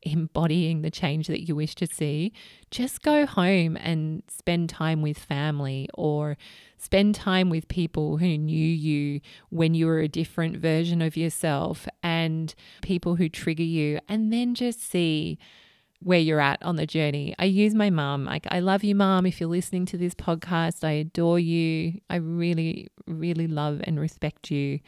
embodying 0.03 0.83
the 0.83 0.91
change 0.91 1.27
that 1.29 1.49
you 1.49 1.57
wish 1.57 1.75
to 1.77 1.87
see, 1.87 2.33
just 2.71 3.03
go 3.03 3.25
home 3.25 3.77
and 3.79 4.23
spend 4.29 4.69
time 4.69 5.01
with 5.01 5.19
family 5.19 5.89
or 5.95 6.37
spend 6.77 7.15
time 7.15 7.49
with 7.49 7.67
people 7.69 8.19
who 8.19 8.37
knew 8.37 8.69
you 8.69 9.21
when 9.49 9.75
you 9.75 9.87
were 9.87 10.01
a 10.01 10.09
different 10.09 10.57
version 10.59 11.01
of 11.01 11.17
yourself 11.17 11.89
and 12.03 12.55
people 12.83 13.17
who 13.17 13.29
trigger 13.29 13.63
you, 13.63 14.01
and 14.07 14.33
then 14.33 14.55
just 14.55 14.81
see 14.81 15.39
where 16.03 16.19
you're 16.19 16.41
at 16.41 16.63
on 16.63 16.77
the 16.77 16.87
journey. 16.87 17.35
I 17.39 17.45
use 17.45 17.75
my 17.75 17.91
mom. 17.91 18.25
Like, 18.25 18.47
I 18.51 18.61
love 18.61 18.83
you, 18.83 18.95
mom. 18.95 19.27
If 19.27 19.41
you're 19.41 19.51
listening 19.51 19.87
to 19.87 19.99
this 19.99 20.15
podcast, 20.15 20.83
I 20.83 20.93
adore 20.93 21.39
you. 21.39 22.01
I 22.09 22.17
really, 22.17 22.89
really 23.07 23.47
love 23.47 23.81
and 23.85 24.01
respect 24.01 24.51
you. 24.51 24.81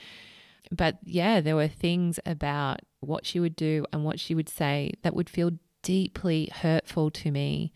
But 0.70 0.98
yeah, 1.04 1.40
there 1.40 1.56
were 1.56 1.68
things 1.68 2.18
about 2.24 2.80
what 3.00 3.26
she 3.26 3.40
would 3.40 3.56
do 3.56 3.84
and 3.92 4.04
what 4.04 4.18
she 4.18 4.34
would 4.34 4.48
say 4.48 4.92
that 5.02 5.14
would 5.14 5.28
feel 5.28 5.50
deeply 5.82 6.50
hurtful 6.52 7.10
to 7.10 7.30
me. 7.30 7.72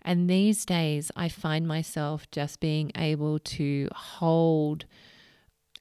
And 0.00 0.28
these 0.28 0.64
days, 0.64 1.10
I 1.16 1.28
find 1.28 1.66
myself 1.66 2.30
just 2.30 2.60
being 2.60 2.92
able 2.94 3.38
to 3.40 3.88
hold 3.94 4.86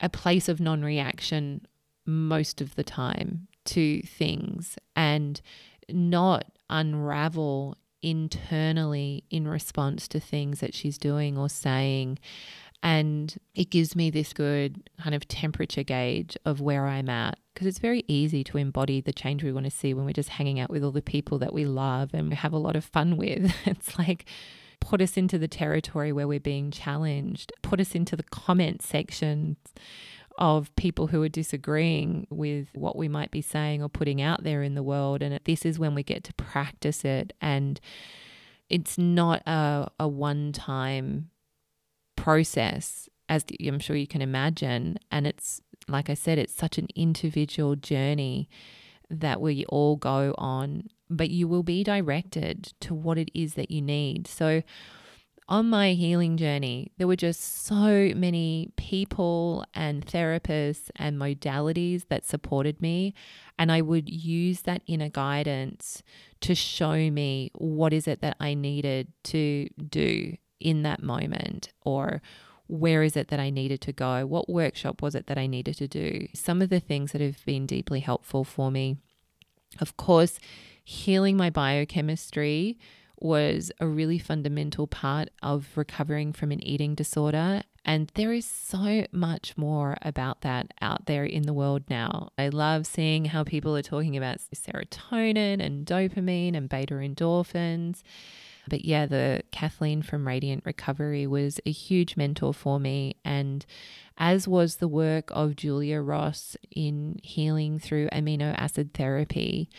a 0.02 0.10
place 0.10 0.50
of 0.50 0.60
non 0.60 0.84
reaction 0.84 1.66
most 2.06 2.60
of 2.60 2.76
the 2.76 2.84
time 2.84 3.48
to 3.66 4.02
things 4.02 4.78
and 4.96 5.42
not 5.90 6.46
unravel 6.74 7.78
internally 8.02 9.24
in 9.30 9.48
response 9.48 10.08
to 10.10 10.20
things 10.20 10.60
that 10.60 10.74
she's 10.74 10.98
doing 10.98 11.38
or 11.38 11.48
saying. 11.48 12.20
And 12.82 13.34
it 13.56 13.70
gives 13.70 13.96
me 13.96 14.10
this 14.10 14.34
good 14.34 14.90
kind 15.02 15.16
of 15.16 15.26
temperature 15.30 15.84
gauge 15.84 16.36
of 16.44 16.60
where 16.60 16.86
I'm 16.88 17.08
at 17.08 17.40
because 17.54 17.68
it's 17.68 17.80
very 17.80 18.04
easy 18.10 18.44
to 18.46 18.58
embody 18.58 19.00
the 19.00 19.14
change 19.14 19.44
we 19.44 19.54
want 19.54 19.66
to 19.66 19.72
see 19.72 19.94
when 19.94 20.04
we're 20.04 20.12
just 20.12 20.30
hanging 20.30 20.60
out 20.60 20.70
with 20.70 20.84
all 20.84 20.92
the 20.92 21.02
people 21.02 21.38
that 21.40 21.54
we 21.54 21.64
love 21.66 22.10
and 22.14 22.30
we 22.30 22.36
have 22.36 22.52
a 22.52 22.58
lot 22.58 22.76
of 22.76 22.84
fun 22.84 23.16
with. 23.16 23.54
It's 23.66 23.98
like, 23.98 24.26
put 24.82 25.02
us 25.02 25.16
into 25.16 25.38
the 25.38 25.48
territory 25.48 26.12
where 26.12 26.28
we're 26.28 26.42
being 26.42 26.72
challenged, 26.72 27.54
put 27.62 27.80
us 27.80 27.96
into 27.96 28.18
the 28.18 28.24
comment 28.24 28.82
sections 28.82 29.56
of 30.38 30.76
people 30.76 31.08
who 31.08 31.22
are 31.22 31.30
disagreeing 31.30 32.28
with 32.30 32.68
what 32.74 32.96
we 32.96 33.08
might 33.08 33.32
be 33.32 33.42
saying 33.42 33.84
or 33.84 33.90
putting 33.90 34.22
out 34.22 34.44
there 34.44 34.64
in 34.64 34.76
the 34.76 34.84
world. 34.84 35.22
And 35.22 35.40
this 35.46 35.66
is 35.66 35.80
when 35.80 35.94
we 35.94 36.04
get 36.04 36.24
to 36.26 36.34
practice 36.34 37.06
it. 37.06 37.34
And 37.42 37.80
it's 38.70 38.98
not 38.98 39.42
a, 39.46 39.92
a 40.00 40.08
one 40.08 40.52
time 40.52 41.30
process, 42.16 43.10
as 43.30 43.46
I'm 43.66 43.80
sure 43.80 43.96
you 43.96 44.08
can 44.08 44.22
imagine. 44.22 44.98
And 45.12 45.28
it's, 45.28 45.62
like 45.88 46.10
I 46.10 46.16
said, 46.16 46.38
it's 46.40 46.56
such 46.56 46.78
an 46.78 46.88
individual 46.96 47.76
journey 47.76 48.50
that 49.10 49.42
we 49.42 49.66
all 49.66 49.96
go 49.98 50.34
on, 50.38 50.90
but 51.10 51.30
you 51.30 51.48
will 51.48 51.64
be 51.64 51.84
directed 51.84 52.74
to 52.80 52.96
what 52.96 53.18
it 53.18 53.30
is 53.34 53.54
that 53.54 53.70
you 53.70 53.82
need. 53.82 54.28
So, 54.28 54.64
on 55.48 55.70
my 55.70 55.94
healing 55.94 56.38
journey, 56.38 56.92
there 56.98 57.08
were 57.08 57.16
just 57.16 57.66
so 57.66 58.12
many 58.16 58.72
people 58.78 59.66
and 59.74 60.06
therapists 60.06 60.90
and 60.96 61.18
modalities 61.18 62.08
that 62.08 62.26
supported 62.26 62.82
me. 62.82 63.14
And 63.60 63.72
I 63.72 63.82
would 63.82 64.10
use 64.10 64.62
that 64.62 64.82
inner 64.88 65.10
guidance 65.10 66.02
to 66.42 66.56
show 66.56 67.12
me 67.12 67.52
what 67.56 67.94
is 67.94 68.08
it 68.08 68.22
that 68.22 68.38
I 68.40 68.54
needed 68.54 69.12
to 69.26 69.68
do 69.90 70.38
in 70.60 70.84
that 70.84 71.04
moment 71.04 71.74
or 71.82 72.22
where 72.68 73.04
is 73.04 73.18
it 73.18 73.28
that 73.28 73.40
I 73.40 73.50
needed 73.50 73.82
to 73.82 73.92
go? 73.92 74.26
What 74.26 74.50
workshop 74.50 75.02
was 75.02 75.16
it 75.16 75.28
that 75.28 75.38
I 75.38 75.48
needed 75.48 75.78
to 75.78 75.88
do? 75.88 76.28
Some 76.34 76.62
of 76.62 76.70
the 76.70 76.80
things 76.80 77.12
that 77.12 77.22
have 77.22 77.44
been 77.46 77.66
deeply 77.66 78.00
helpful 78.00 78.44
for 78.44 78.72
me. 78.72 78.98
Of 79.80 79.98
course, 79.98 80.40
healing 80.84 81.36
my 81.36 81.50
biochemistry 81.50 82.78
was 83.24 83.72
a 83.80 83.88
really 83.88 84.20
fundamental 84.20 84.86
part 84.86 85.30
of 85.42 85.70
recovering 85.76 86.34
from 86.34 86.52
an 86.52 86.66
eating 86.66 86.94
disorder. 86.94 87.64
And 87.86 88.12
there 88.16 88.34
is 88.34 88.46
so 88.46 89.06
much 89.12 89.58
more 89.58 89.98
about 90.02 90.42
that 90.42 90.74
out 90.82 91.06
there 91.06 91.26
in 91.26 91.44
the 91.44 91.54
world 91.54 91.84
now. 91.90 92.30
I 92.38 92.50
love 92.50 92.86
seeing 92.86 93.26
how 93.26 93.44
people 93.44 93.76
are 93.76 93.82
talking 93.82 94.16
about 94.16 94.40
serotonin 94.54 95.62
and 95.62 95.86
dopamine 95.86 96.56
and 96.56 96.70
beta 96.70 96.96
endorphins. 96.96 98.04
But 98.70 98.86
yeah, 98.86 99.06
the 99.06 99.42
Kathleen 99.52 100.02
from 100.02 100.28
Radiant 100.28 100.64
Recovery 100.66 101.28
was 101.28 101.60
a 101.66 101.72
huge 101.72 102.16
mentor 102.16 102.54
for 102.54 102.80
me. 102.80 103.18
And 103.26 103.66
as 104.18 104.48
was 104.48 104.78
the 104.78 104.88
work 104.88 105.30
of 105.32 105.56
Julia 105.56 106.00
Ross 106.00 106.56
in 106.72 107.20
healing 107.24 107.80
through 107.80 108.08
amino 108.10 108.54
acid 108.58 108.94
therapy. 108.94 109.70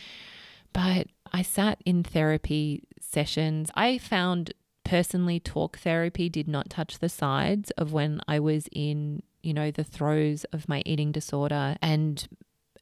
But 0.75 1.07
I 1.35 1.43
sat 1.43 1.83
in 1.85 2.05
therapy 2.05 2.85
sessions. 3.01 3.69
I 3.75 3.99
found 3.99 4.53
personally 4.85 5.41
talk 5.41 5.79
therapy 5.79 6.29
did 6.29 6.47
not 6.47 6.71
touch 6.71 7.01
the 7.01 7.09
sides 7.09 7.73
of 7.73 7.93
when 7.93 8.21
I 8.29 8.39
was 8.39 8.69
in, 8.71 9.25
you 9.43 9.53
know, 9.53 9.73
the 9.73 9.83
throes 9.83 10.45
of 10.53 10.69
my 10.69 10.81
eating 10.87 11.11
disorder 11.11 11.77
and 11.83 12.29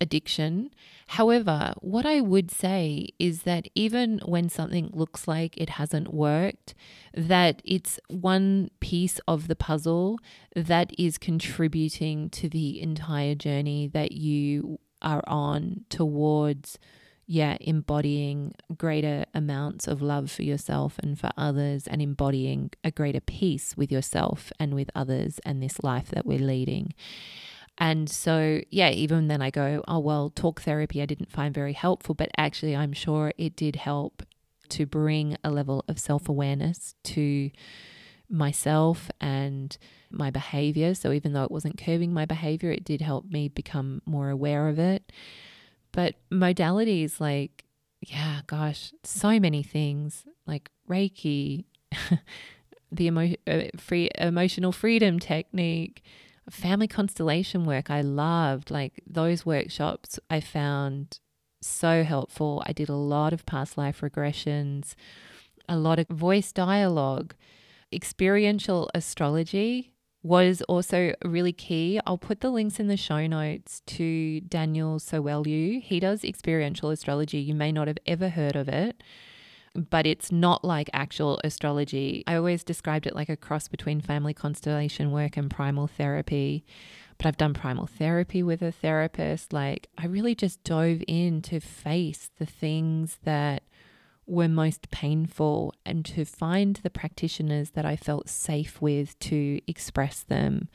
addiction. 0.02 0.68
However, 1.06 1.72
what 1.80 2.04
I 2.04 2.20
would 2.20 2.50
say 2.50 3.08
is 3.18 3.44
that 3.44 3.68
even 3.74 4.20
when 4.26 4.50
something 4.50 4.90
looks 4.92 5.26
like 5.26 5.56
it 5.56 5.70
hasn't 5.70 6.12
worked, 6.12 6.74
that 7.14 7.62
it's 7.64 7.98
one 8.08 8.70
piece 8.80 9.18
of 9.26 9.48
the 9.48 9.56
puzzle 9.56 10.18
that 10.54 10.92
is 10.98 11.16
contributing 11.16 12.28
to 12.30 12.50
the 12.50 12.82
entire 12.82 13.34
journey 13.34 13.88
that 13.88 14.12
you 14.12 14.78
are 15.00 15.24
on 15.26 15.86
towards 15.88 16.78
yeah, 17.26 17.56
embodying 17.60 18.54
greater 18.76 19.24
amounts 19.32 19.86
of 19.86 20.02
love 20.02 20.30
for 20.30 20.42
yourself 20.42 20.98
and 21.02 21.18
for 21.18 21.30
others, 21.36 21.86
and 21.86 22.02
embodying 22.02 22.70
a 22.82 22.90
greater 22.90 23.20
peace 23.20 23.76
with 23.76 23.92
yourself 23.92 24.52
and 24.58 24.74
with 24.74 24.90
others 24.94 25.38
and 25.44 25.62
this 25.62 25.82
life 25.82 26.08
that 26.08 26.26
we're 26.26 26.38
leading. 26.38 26.94
And 27.78 28.10
so, 28.10 28.60
yeah, 28.70 28.90
even 28.90 29.28
then 29.28 29.40
I 29.40 29.50
go, 29.50 29.82
oh, 29.88 29.98
well, 29.98 30.30
talk 30.30 30.60
therapy 30.60 31.00
I 31.00 31.06
didn't 31.06 31.32
find 31.32 31.54
very 31.54 31.72
helpful, 31.72 32.14
but 32.14 32.30
actually, 32.36 32.76
I'm 32.76 32.92
sure 32.92 33.32
it 33.38 33.56
did 33.56 33.76
help 33.76 34.22
to 34.70 34.86
bring 34.86 35.36
a 35.44 35.50
level 35.50 35.84
of 35.88 35.98
self 35.98 36.28
awareness 36.28 36.94
to 37.04 37.50
myself 38.28 39.10
and 39.20 39.76
my 40.10 40.30
behavior. 40.30 40.94
So, 40.94 41.12
even 41.12 41.32
though 41.32 41.44
it 41.44 41.50
wasn't 41.50 41.78
curbing 41.78 42.12
my 42.12 42.26
behavior, 42.26 42.70
it 42.70 42.84
did 42.84 43.00
help 43.00 43.30
me 43.30 43.48
become 43.48 44.02
more 44.04 44.28
aware 44.28 44.68
of 44.68 44.78
it. 44.78 45.10
But 45.92 46.14
modalities 46.30 47.20
like, 47.20 47.64
yeah, 48.00 48.40
gosh, 48.46 48.92
so 49.04 49.38
many 49.38 49.62
things 49.62 50.24
like 50.46 50.70
Reiki, 50.88 51.64
the 52.92 53.06
emo- 53.06 53.34
uh, 53.46 53.64
free 53.76 54.10
emotional 54.18 54.72
freedom 54.72 55.18
technique, 55.18 56.02
family 56.50 56.88
constellation 56.88 57.64
work 57.64 57.90
I 57.90 58.00
loved. 58.00 58.70
Like 58.70 59.02
those 59.06 59.46
workshops 59.46 60.18
I 60.30 60.40
found 60.40 61.20
so 61.60 62.02
helpful. 62.02 62.62
I 62.66 62.72
did 62.72 62.88
a 62.88 62.94
lot 62.94 63.32
of 63.32 63.46
past 63.46 63.78
life 63.78 64.00
regressions, 64.00 64.94
a 65.68 65.76
lot 65.76 65.98
of 65.98 66.08
voice 66.08 66.52
dialogue, 66.52 67.34
experiential 67.92 68.90
astrology 68.94 69.91
was 70.22 70.62
also 70.62 71.14
really 71.24 71.52
key. 71.52 72.00
I'll 72.06 72.18
put 72.18 72.40
the 72.40 72.50
links 72.50 72.78
in 72.78 72.86
the 72.86 72.96
show 72.96 73.26
notes 73.26 73.82
to 73.86 74.40
Daniel 74.40 74.98
Sowelu. 74.98 75.82
He 75.82 75.98
does 76.00 76.24
experiential 76.24 76.90
astrology. 76.90 77.38
You 77.38 77.54
may 77.54 77.72
not 77.72 77.88
have 77.88 77.98
ever 78.06 78.28
heard 78.28 78.56
of 78.56 78.68
it 78.68 79.02
but 79.74 80.06
it's 80.06 80.30
not 80.30 80.64
like 80.64 80.90
actual 80.92 81.40
astrology. 81.44 82.22
I 82.26 82.36
always 82.36 82.64
described 82.64 83.06
it 83.06 83.14
like 83.14 83.28
a 83.28 83.36
cross 83.36 83.68
between 83.68 84.00
family 84.00 84.34
constellation 84.34 85.10
work 85.12 85.36
and 85.36 85.50
primal 85.50 85.86
therapy. 85.86 86.64
But 87.16 87.26
I've 87.26 87.36
done 87.36 87.54
primal 87.54 87.86
therapy 87.86 88.42
with 88.42 88.62
a 88.62 88.72
therapist. 88.72 89.52
Like, 89.52 89.88
I 89.96 90.06
really 90.06 90.34
just 90.34 90.62
dove 90.64 91.02
in 91.06 91.40
to 91.42 91.60
face 91.60 92.30
the 92.38 92.46
things 92.46 93.18
that 93.24 93.62
were 94.26 94.48
most 94.48 94.90
painful 94.90 95.74
and 95.84 96.04
to 96.04 96.24
find 96.24 96.76
the 96.76 96.90
practitioners 96.90 97.70
that 97.70 97.84
I 97.84 97.96
felt 97.96 98.28
safe 98.28 98.80
with 98.80 99.18
to 99.20 99.60
express 99.66 100.22
them. 100.22 100.68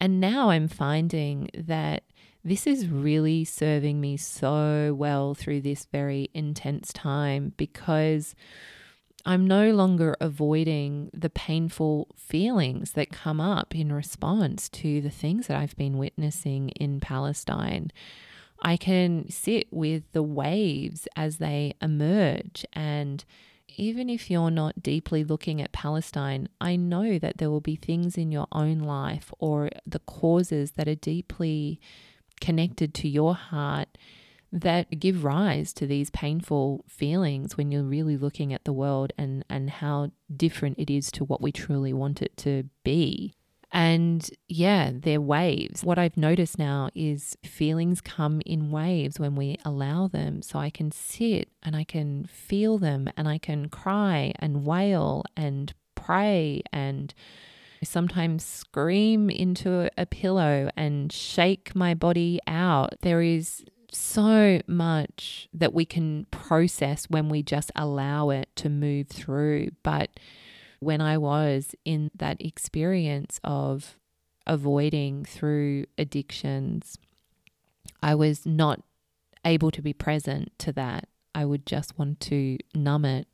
And 0.00 0.20
now 0.20 0.50
I'm 0.50 0.68
finding 0.68 1.50
that 1.54 2.04
this 2.42 2.66
is 2.66 2.88
really 2.88 3.44
serving 3.44 4.00
me 4.00 4.16
so 4.16 4.94
well 4.96 5.34
through 5.34 5.60
this 5.60 5.86
very 5.92 6.30
intense 6.32 6.92
time 6.92 7.52
because 7.58 8.34
I'm 9.26 9.46
no 9.46 9.72
longer 9.72 10.16
avoiding 10.20 11.10
the 11.12 11.28
painful 11.28 12.08
feelings 12.16 12.92
that 12.92 13.12
come 13.12 13.40
up 13.40 13.74
in 13.74 13.92
response 13.92 14.70
to 14.70 15.02
the 15.02 15.10
things 15.10 15.46
that 15.48 15.58
I've 15.58 15.76
been 15.76 15.98
witnessing 15.98 16.70
in 16.70 17.00
Palestine. 17.00 17.92
I 18.62 18.76
can 18.76 19.28
sit 19.30 19.68
with 19.70 20.04
the 20.12 20.22
waves 20.22 21.08
as 21.16 21.38
they 21.38 21.74
emerge. 21.80 22.64
And 22.72 23.24
even 23.76 24.10
if 24.10 24.30
you're 24.30 24.50
not 24.50 24.82
deeply 24.82 25.24
looking 25.24 25.62
at 25.62 25.72
Palestine, 25.72 26.48
I 26.60 26.76
know 26.76 27.18
that 27.18 27.38
there 27.38 27.50
will 27.50 27.60
be 27.60 27.76
things 27.76 28.18
in 28.18 28.32
your 28.32 28.46
own 28.52 28.80
life 28.80 29.32
or 29.38 29.70
the 29.86 30.00
causes 30.00 30.72
that 30.72 30.88
are 30.88 30.94
deeply 30.94 31.80
connected 32.40 32.94
to 32.94 33.08
your 33.08 33.34
heart 33.34 33.88
that 34.52 34.98
give 34.98 35.22
rise 35.22 35.72
to 35.72 35.86
these 35.86 36.10
painful 36.10 36.84
feelings 36.88 37.56
when 37.56 37.70
you're 37.70 37.82
really 37.84 38.16
looking 38.16 38.52
at 38.52 38.64
the 38.64 38.72
world 38.72 39.12
and, 39.16 39.44
and 39.48 39.70
how 39.70 40.10
different 40.34 40.78
it 40.78 40.90
is 40.90 41.10
to 41.12 41.24
what 41.24 41.40
we 41.40 41.52
truly 41.52 41.92
want 41.92 42.20
it 42.20 42.36
to 42.36 42.64
be. 42.82 43.34
And 43.72 44.28
yeah, 44.48 44.90
they're 44.92 45.20
waves. 45.20 45.84
What 45.84 45.98
I've 45.98 46.16
noticed 46.16 46.58
now 46.58 46.90
is 46.94 47.36
feelings 47.44 48.00
come 48.00 48.40
in 48.44 48.70
waves 48.70 49.20
when 49.20 49.36
we 49.36 49.58
allow 49.64 50.08
them. 50.08 50.42
So 50.42 50.58
I 50.58 50.70
can 50.70 50.90
sit 50.90 51.48
and 51.62 51.76
I 51.76 51.84
can 51.84 52.24
feel 52.24 52.78
them 52.78 53.08
and 53.16 53.28
I 53.28 53.38
can 53.38 53.68
cry 53.68 54.32
and 54.40 54.64
wail 54.64 55.24
and 55.36 55.72
pray 55.94 56.62
and 56.72 57.14
sometimes 57.82 58.44
scream 58.44 59.30
into 59.30 59.88
a 59.96 60.04
pillow 60.04 60.70
and 60.76 61.12
shake 61.12 61.74
my 61.74 61.94
body 61.94 62.40
out. 62.46 62.94
There 63.02 63.22
is 63.22 63.64
so 63.92 64.60
much 64.66 65.48
that 65.52 65.72
we 65.72 65.84
can 65.84 66.26
process 66.30 67.06
when 67.06 67.28
we 67.28 67.42
just 67.42 67.70
allow 67.74 68.30
it 68.30 68.48
to 68.56 68.68
move 68.68 69.08
through. 69.08 69.70
But 69.82 70.10
when 70.80 71.00
I 71.00 71.18
was 71.18 71.74
in 71.84 72.10
that 72.14 72.40
experience 72.40 73.38
of 73.44 73.98
avoiding 74.46 75.24
through 75.24 75.86
addictions, 75.96 76.98
I 78.02 78.14
was 78.14 78.44
not 78.44 78.82
able 79.44 79.70
to 79.70 79.82
be 79.82 79.92
present 79.92 80.58
to 80.58 80.72
that. 80.72 81.08
I 81.34 81.44
would 81.44 81.66
just 81.66 81.98
want 81.98 82.20
to 82.20 82.58
numb 82.74 83.04
it. 83.04 83.28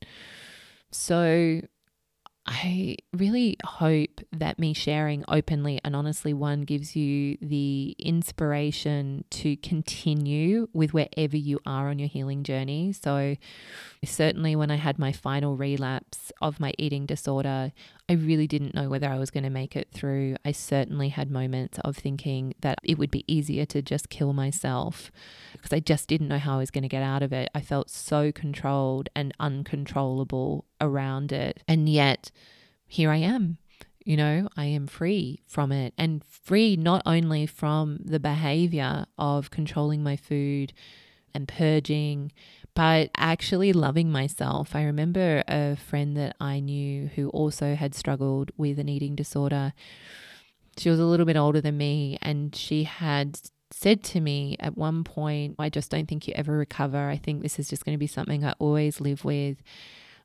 So 0.90 1.62
I 2.46 2.96
really 3.12 3.56
hope 3.64 4.20
that 4.32 4.58
me 4.58 4.72
sharing 4.72 5.24
openly 5.26 5.80
and 5.82 5.96
honestly 5.96 6.32
one 6.32 6.60
gives 6.62 6.94
you 6.94 7.36
the 7.42 7.96
inspiration 7.98 9.24
to 9.30 9.56
continue 9.56 10.68
with 10.72 10.94
wherever 10.94 11.36
you 11.36 11.58
are 11.66 11.88
on 11.88 11.98
your 11.98 12.08
healing 12.08 12.44
journey. 12.44 12.92
So, 12.92 13.34
certainly 14.04 14.54
when 14.54 14.70
I 14.70 14.76
had 14.76 14.96
my 14.98 15.10
final 15.10 15.56
relapse 15.56 16.30
of 16.40 16.60
my 16.60 16.72
eating 16.78 17.04
disorder, 17.04 17.72
I 18.08 18.12
really 18.12 18.46
didn't 18.46 18.74
know 18.74 18.88
whether 18.88 19.08
I 19.08 19.18
was 19.18 19.32
going 19.32 19.42
to 19.44 19.50
make 19.50 19.74
it 19.74 19.88
through. 19.92 20.36
I 20.44 20.52
certainly 20.52 21.08
had 21.08 21.28
moments 21.28 21.78
of 21.80 21.96
thinking 21.96 22.54
that 22.60 22.78
it 22.84 22.98
would 22.98 23.10
be 23.10 23.24
easier 23.26 23.66
to 23.66 23.82
just 23.82 24.10
kill 24.10 24.32
myself 24.32 25.10
because 25.52 25.72
I 25.72 25.80
just 25.80 26.06
didn't 26.06 26.28
know 26.28 26.38
how 26.38 26.54
I 26.54 26.58
was 26.58 26.70
going 26.70 26.82
to 26.82 26.88
get 26.88 27.02
out 27.02 27.24
of 27.24 27.32
it. 27.32 27.48
I 27.52 27.60
felt 27.60 27.90
so 27.90 28.30
controlled 28.30 29.08
and 29.16 29.34
uncontrollable 29.40 30.66
around 30.80 31.32
it. 31.32 31.64
And 31.66 31.88
yet, 31.88 32.30
here 32.86 33.10
I 33.10 33.16
am. 33.16 33.58
You 34.04 34.16
know, 34.16 34.48
I 34.56 34.66
am 34.66 34.86
free 34.86 35.40
from 35.48 35.72
it 35.72 35.92
and 35.98 36.22
free 36.24 36.76
not 36.76 37.02
only 37.04 37.44
from 37.44 37.98
the 38.04 38.20
behavior 38.20 39.06
of 39.18 39.50
controlling 39.50 40.04
my 40.04 40.14
food 40.14 40.72
and 41.34 41.48
purging, 41.48 42.30
but 42.76 43.10
actually 43.16 43.72
loving 43.72 44.12
myself. 44.12 44.76
I 44.76 44.84
remember 44.84 45.42
a 45.48 45.76
friend 45.76 46.14
that 46.18 46.36
I 46.38 46.60
knew 46.60 47.06
who 47.14 47.30
also 47.30 47.74
had 47.74 47.94
struggled 47.94 48.52
with 48.58 48.78
an 48.78 48.90
eating 48.90 49.16
disorder. 49.16 49.72
She 50.76 50.90
was 50.90 51.00
a 51.00 51.06
little 51.06 51.24
bit 51.24 51.38
older 51.38 51.62
than 51.62 51.78
me, 51.78 52.18
and 52.20 52.54
she 52.54 52.84
had 52.84 53.40
said 53.70 54.04
to 54.04 54.20
me 54.20 54.56
at 54.60 54.76
one 54.76 55.04
point, 55.04 55.56
I 55.58 55.70
just 55.70 55.90
don't 55.90 56.06
think 56.06 56.28
you 56.28 56.34
ever 56.36 56.52
recover. 56.52 57.08
I 57.08 57.16
think 57.16 57.42
this 57.42 57.58
is 57.58 57.66
just 57.66 57.86
going 57.86 57.94
to 57.94 57.98
be 57.98 58.06
something 58.06 58.44
I 58.44 58.52
always 58.58 59.00
live 59.00 59.24
with. 59.24 59.56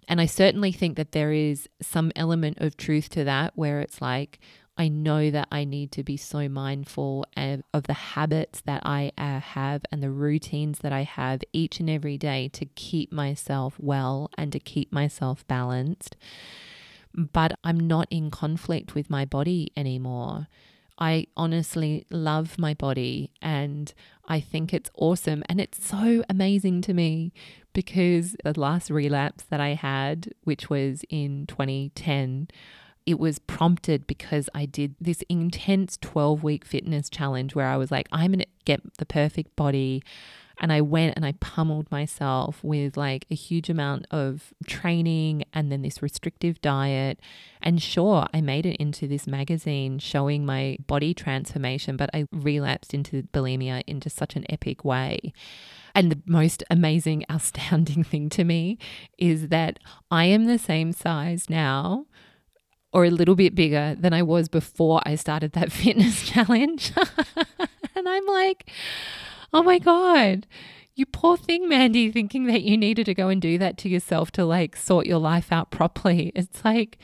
And 0.10 0.20
I 0.20 0.26
certainly 0.26 0.74
think 0.74 0.98
that 0.98 1.14
there 1.14 1.32
is 1.32 1.70
some 1.82 2.12
element 2.18 2.58
of 2.60 2.76
truth 2.76 3.08
to 3.12 3.24
that 3.24 3.54
where 3.56 3.80
it's 3.80 4.02
like, 4.02 4.40
I 4.78 4.88
know 4.88 5.30
that 5.30 5.48
I 5.52 5.64
need 5.64 5.92
to 5.94 6.04
be 6.04 6.18
so 6.18 6.48
mindful 6.48 7.26
of, 7.38 7.84
the 7.84 7.94
habits 7.94 8.62
that 8.62 8.82
I 8.86 9.12
uh, 9.18 9.40
have 9.40 9.84
and 9.92 10.02
the 10.02 10.10
routines 10.10 10.80
that 10.80 10.94
I 10.94 11.04
have 11.04 11.42
each 11.52 11.80
and 11.80 11.90
every 11.90 12.18
day 12.18 12.50
to 12.54 12.66
keep 12.66 13.12
myself 13.12 13.76
well 13.80 14.30
and 14.38 14.52
to 14.52 14.60
keep 14.60 14.92
myself 14.92 15.46
balanced. 15.48 16.16
But 17.14 17.60
I'm 17.64 17.80
not 17.80 18.08
in 18.10 18.32
conflict 18.32 18.96
with 18.96 19.10
my 19.10 19.26
body 19.26 19.72
anymore. 19.76 20.48
I 20.98 21.28
honestly 21.36 22.06
love 22.10 22.60
my 22.60 22.74
body 22.74 23.32
and 23.42 23.94
I 24.28 24.40
think 24.40 24.74
it's 24.74 24.92
awesome. 24.96 25.44
And 25.50 25.60
it's 25.60 25.86
so 25.86 26.24
amazing 26.30 26.82
to 26.84 26.94
me 26.94 27.34
because 27.74 28.36
the 28.44 28.58
last 28.58 28.90
relapse 28.90 29.44
that 29.46 29.60
I 29.60 29.70
had, 29.70 30.32
which 30.44 30.70
was 30.70 31.04
in 31.10 31.48
2010, 31.48 32.50
it 33.06 33.20
was 33.20 33.40
prompted 33.40 34.06
because 34.08 34.50
I 34.54 34.66
did 34.66 34.96
this 35.00 35.24
intense 35.28 35.98
12 36.02 36.44
week 36.44 36.66
fitness 36.66 37.10
challenge 37.10 37.56
where 37.56 37.68
I 37.68 37.78
was 37.78 37.92
like, 37.92 38.08
I'm 38.12 38.32
going 38.32 38.40
to 38.40 38.46
get 38.66 38.98
the 38.98 39.06
perfect 39.06 39.56
body. 39.56 40.04
And 40.60 40.72
I 40.72 40.82
went 40.82 41.16
and 41.16 41.26
I 41.26 41.32
pummeled 41.40 41.90
myself 41.90 42.64
with 42.64 42.96
like 42.96 43.26
a 43.32 43.36
huge 43.36 43.68
amount 43.68 44.06
of 44.12 44.54
training 44.68 45.44
and 45.54 45.72
then 45.72 45.82
this 45.82 46.04
restrictive 46.04 46.62
diet. 46.62 47.20
And 47.64 47.82
sure, 47.82 48.28
I 48.32 48.42
made 48.42 48.68
it 48.68 48.76
into 48.76 49.08
this 49.08 49.26
magazine 49.26 49.98
showing 49.98 50.46
my 50.46 50.78
body 50.86 51.16
transformation, 51.16 51.98
but 51.98 52.12
I 52.14 52.28
relapsed 52.32 52.94
into 52.94 53.24
bulimia 53.34 53.82
in 53.88 54.02
just 54.02 54.16
such 54.16 54.36
an 54.36 54.46
epic 54.50 54.86
way. 54.86 55.34
And 55.96 56.12
the 56.12 56.22
most 56.28 56.64
amazing, 56.70 57.26
astounding 57.30 58.04
thing 58.04 58.30
to 58.30 58.44
me 58.44 58.78
is 59.18 59.48
that 59.48 59.80
I 60.12 60.26
am 60.26 60.46
the 60.46 60.60
same 60.60 60.92
size 60.92 61.50
now 61.50 62.06
or 62.93 63.06
a 63.06 63.10
little 63.10 63.36
bit 63.36 63.56
bigger 63.56 63.95
than 63.97 64.13
I 64.13 64.21
was 64.21 64.47
before 64.47 65.01
I 65.06 65.15
started 65.15 65.54
that 65.54 65.71
fitness 65.71 66.27
challenge. 66.27 66.91
and 67.95 68.08
I'm 68.08 68.25
like, 68.27 68.69
oh 69.54 69.63
my 69.63 69.80
God, 69.80 70.47
you 70.95 71.06
poor 71.06 71.38
thing, 71.38 71.69
Mandy, 71.69 72.12
thinking 72.12 72.45
that 72.47 72.63
you 72.63 72.77
needed 72.77 73.06
to 73.06 73.13
go 73.13 73.30
and 73.30 73.41
do 73.41 73.58
that 73.58 73.77
to 73.80 73.89
yourself 73.89 74.32
to 74.32 74.45
like 74.45 74.75
sort 74.75 75.06
your 75.06 75.19
life 75.19 75.51
out 75.51 75.71
properly. 75.71 76.32
It's 76.36 76.63
like, 76.65 76.97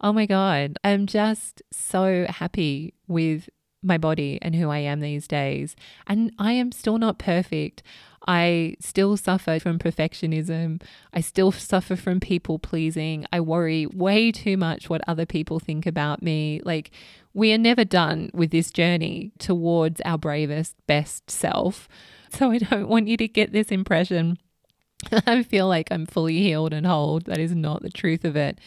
oh 0.00 0.12
my 0.12 0.26
God, 0.26 0.78
I'm 0.84 1.06
just 1.06 1.62
so 1.70 2.26
happy 2.28 2.94
with 3.08 3.48
my 3.82 3.98
body 3.98 4.38
and 4.40 4.54
who 4.54 4.70
I 4.70 4.78
am 4.78 5.00
these 5.00 5.26
days. 5.26 5.74
And 6.06 6.32
I 6.38 6.52
am 6.52 6.72
still 6.72 6.98
not 6.98 7.18
perfect. 7.18 7.82
I 8.26 8.76
still 8.78 9.16
suffer 9.16 9.58
from 9.58 9.78
perfectionism. 9.78 10.80
I 11.12 11.20
still 11.20 11.50
suffer 11.52 11.96
from 11.96 12.20
people 12.20 12.58
pleasing. 12.58 13.26
I 13.32 13.40
worry 13.40 13.86
way 13.86 14.30
too 14.30 14.56
much 14.56 14.88
what 14.88 15.02
other 15.08 15.26
people 15.26 15.58
think 15.58 15.86
about 15.86 16.22
me. 16.22 16.60
Like, 16.64 16.90
we 17.34 17.52
are 17.52 17.58
never 17.58 17.84
done 17.84 18.30
with 18.32 18.50
this 18.50 18.70
journey 18.70 19.32
towards 19.38 20.00
our 20.02 20.18
bravest, 20.18 20.76
best 20.86 21.30
self. 21.30 21.88
So 22.30 22.50
I 22.50 22.58
don't 22.58 22.88
want 22.88 23.08
you 23.08 23.18
to 23.18 23.28
get 23.28 23.52
this 23.52 23.68
impression. 23.68 24.38
I 25.26 25.42
feel 25.42 25.68
like 25.68 25.88
I'm 25.90 26.06
fully 26.06 26.38
healed 26.38 26.72
and 26.72 26.86
whole. 26.86 27.20
That 27.20 27.38
is 27.38 27.54
not 27.54 27.82
the 27.82 27.90
truth 27.90 28.24
of 28.24 28.36
it. 28.36 28.58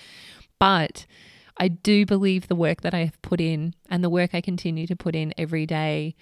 But 0.60 1.06
I 1.58 1.70
do 1.70 2.06
believe 2.06 2.48
the 2.48 2.56
work 2.56 2.82
that 2.82 2.94
I 2.94 3.00
have 3.00 3.22
put 3.22 3.41
in 3.41 3.74
and 3.89 4.04
the 4.04 4.10
work 4.10 4.36
I 4.36 4.41
continue 4.41 4.86
to 4.88 4.96
put 4.96 5.15
in 5.15 5.34
every 5.38 5.65
day 5.65 6.15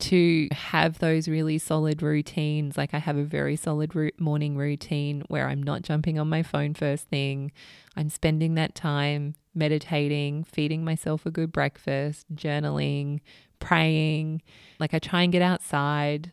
to 0.00 0.48
have 0.52 0.98
those 0.98 1.28
really 1.28 1.58
solid 1.58 2.02
routines. 2.02 2.76
Like 2.76 2.94
I 2.94 2.98
have 2.98 3.16
a 3.16 3.24
very 3.24 3.56
solid 3.56 3.92
morning 4.18 4.56
routine 4.56 5.22
where 5.28 5.48
I'm 5.48 5.62
not 5.62 5.82
jumping 5.82 6.18
on 6.18 6.28
my 6.28 6.42
phone 6.42 6.74
first 6.74 7.08
thing. 7.08 7.52
I'm 7.96 8.08
spending 8.08 8.54
that 8.54 8.74
time 8.74 9.34
meditating, 9.54 10.44
feeding 10.44 10.84
myself 10.84 11.24
a 11.26 11.30
good 11.30 11.52
breakfast, 11.52 12.26
journaling, 12.34 13.20
praying. 13.60 14.42
Like 14.80 14.94
I 14.94 14.98
try 14.98 15.22
and 15.22 15.32
get 15.32 15.42
outside 15.42 16.32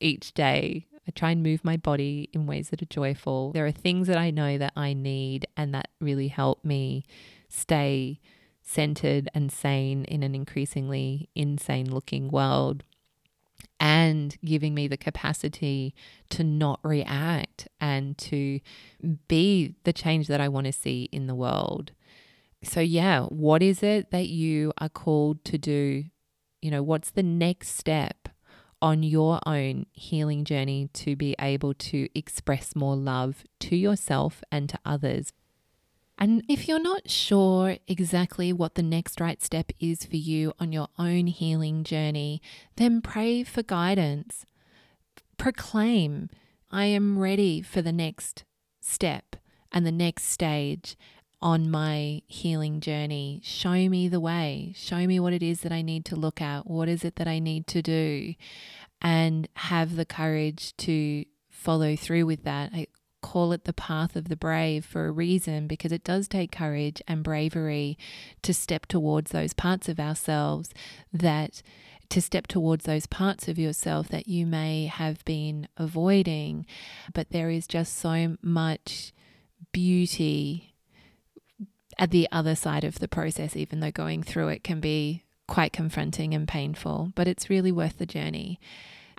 each 0.00 0.34
day. 0.34 0.86
I 1.06 1.12
try 1.12 1.30
and 1.30 1.42
move 1.42 1.64
my 1.64 1.76
body 1.76 2.28
in 2.32 2.46
ways 2.46 2.70
that 2.70 2.82
are 2.82 2.86
joyful. 2.86 3.52
There 3.52 3.66
are 3.66 3.72
things 3.72 4.06
that 4.08 4.18
I 4.18 4.30
know 4.30 4.58
that 4.58 4.72
I 4.76 4.92
need 4.92 5.46
and 5.56 5.74
that 5.74 5.88
really 6.00 6.28
help 6.28 6.64
me 6.64 7.04
stay 7.48 8.20
centered 8.70 9.28
and 9.34 9.50
sane 9.50 10.04
in 10.04 10.22
an 10.22 10.34
increasingly 10.34 11.28
insane 11.34 11.90
looking 11.90 12.28
world 12.28 12.84
and 13.80 14.36
giving 14.44 14.74
me 14.74 14.86
the 14.86 14.96
capacity 14.96 15.92
to 16.28 16.44
not 16.44 16.78
react 16.84 17.66
and 17.80 18.16
to 18.16 18.60
be 19.26 19.74
the 19.84 19.92
change 19.92 20.28
that 20.28 20.40
I 20.40 20.48
want 20.48 20.66
to 20.66 20.72
see 20.72 21.08
in 21.10 21.26
the 21.26 21.34
world. 21.34 21.92
So, 22.62 22.80
yeah, 22.80 23.22
what 23.24 23.62
is 23.62 23.82
it 23.82 24.10
that 24.12 24.28
you 24.28 24.72
are 24.78 24.88
called 24.88 25.44
to 25.46 25.58
do? 25.58 26.04
You 26.62 26.70
know, 26.70 26.82
what's 26.82 27.10
the 27.10 27.22
next 27.22 27.76
step 27.76 28.28
on 28.82 29.02
your 29.02 29.40
own 29.46 29.86
healing 29.92 30.44
journey 30.44 30.90
to 30.92 31.16
be 31.16 31.34
able 31.40 31.74
to 31.74 32.08
express 32.14 32.76
more 32.76 32.96
love 32.96 33.44
to 33.60 33.76
yourself 33.76 34.42
and 34.52 34.68
to 34.68 34.78
others 34.84 35.32
and 36.20 36.44
if 36.48 36.68
you're 36.68 36.78
not 36.78 37.08
sure 37.08 37.78
exactly 37.88 38.52
what 38.52 38.74
the 38.74 38.82
next 38.82 39.22
right 39.22 39.42
step 39.42 39.72
is 39.80 40.04
for 40.04 40.16
you 40.16 40.52
on 40.60 40.70
your 40.70 40.88
own 40.98 41.26
healing 41.28 41.82
journey, 41.82 42.42
then 42.76 43.00
pray 43.00 43.42
for 43.42 43.62
guidance. 43.62 44.44
Proclaim, 45.38 46.28
I 46.70 46.84
am 46.84 47.18
ready 47.18 47.62
for 47.62 47.80
the 47.80 47.90
next 47.90 48.44
step 48.82 49.36
and 49.72 49.86
the 49.86 49.92
next 49.92 50.24
stage 50.24 50.94
on 51.40 51.70
my 51.70 52.20
healing 52.26 52.80
journey. 52.80 53.40
Show 53.42 53.88
me 53.88 54.06
the 54.06 54.20
way. 54.20 54.74
Show 54.76 55.06
me 55.06 55.18
what 55.18 55.32
it 55.32 55.42
is 55.42 55.62
that 55.62 55.72
I 55.72 55.80
need 55.80 56.04
to 56.04 56.16
look 56.16 56.42
at. 56.42 56.66
What 56.66 56.90
is 56.90 57.02
it 57.02 57.16
that 57.16 57.28
I 57.28 57.38
need 57.38 57.66
to 57.68 57.80
do? 57.80 58.34
And 59.00 59.48
have 59.54 59.96
the 59.96 60.04
courage 60.04 60.76
to 60.78 61.24
follow 61.48 61.96
through 61.96 62.26
with 62.26 62.44
that. 62.44 62.72
I 62.74 62.88
call 63.20 63.52
it 63.52 63.64
the 63.64 63.72
path 63.72 64.16
of 64.16 64.28
the 64.28 64.36
brave 64.36 64.84
for 64.84 65.06
a 65.06 65.12
reason 65.12 65.66
because 65.66 65.92
it 65.92 66.04
does 66.04 66.28
take 66.28 66.52
courage 66.52 67.02
and 67.06 67.22
bravery 67.22 67.98
to 68.42 68.54
step 68.54 68.86
towards 68.86 69.30
those 69.30 69.52
parts 69.52 69.88
of 69.88 70.00
ourselves 70.00 70.70
that 71.12 71.62
to 72.10 72.20
step 72.20 72.46
towards 72.46 72.84
those 72.84 73.06
parts 73.06 73.48
of 73.48 73.58
yourself 73.58 74.08
that 74.08 74.28
you 74.28 74.44
may 74.44 74.86
have 74.86 75.24
been 75.24 75.68
avoiding. 75.76 76.66
But 77.14 77.30
there 77.30 77.50
is 77.50 77.66
just 77.66 77.96
so 77.96 78.36
much 78.42 79.12
beauty 79.72 80.74
at 81.98 82.10
the 82.10 82.28
other 82.32 82.56
side 82.56 82.82
of 82.84 82.98
the 82.98 83.08
process 83.08 83.54
even 83.56 83.80
though 83.80 83.90
going 83.90 84.22
through 84.22 84.48
it 84.48 84.64
can 84.64 84.80
be 84.80 85.22
quite 85.46 85.72
confronting 85.72 86.34
and 86.34 86.48
painful. 86.48 87.12
But 87.14 87.28
it's 87.28 87.50
really 87.50 87.72
worth 87.72 87.98
the 87.98 88.06
journey 88.06 88.58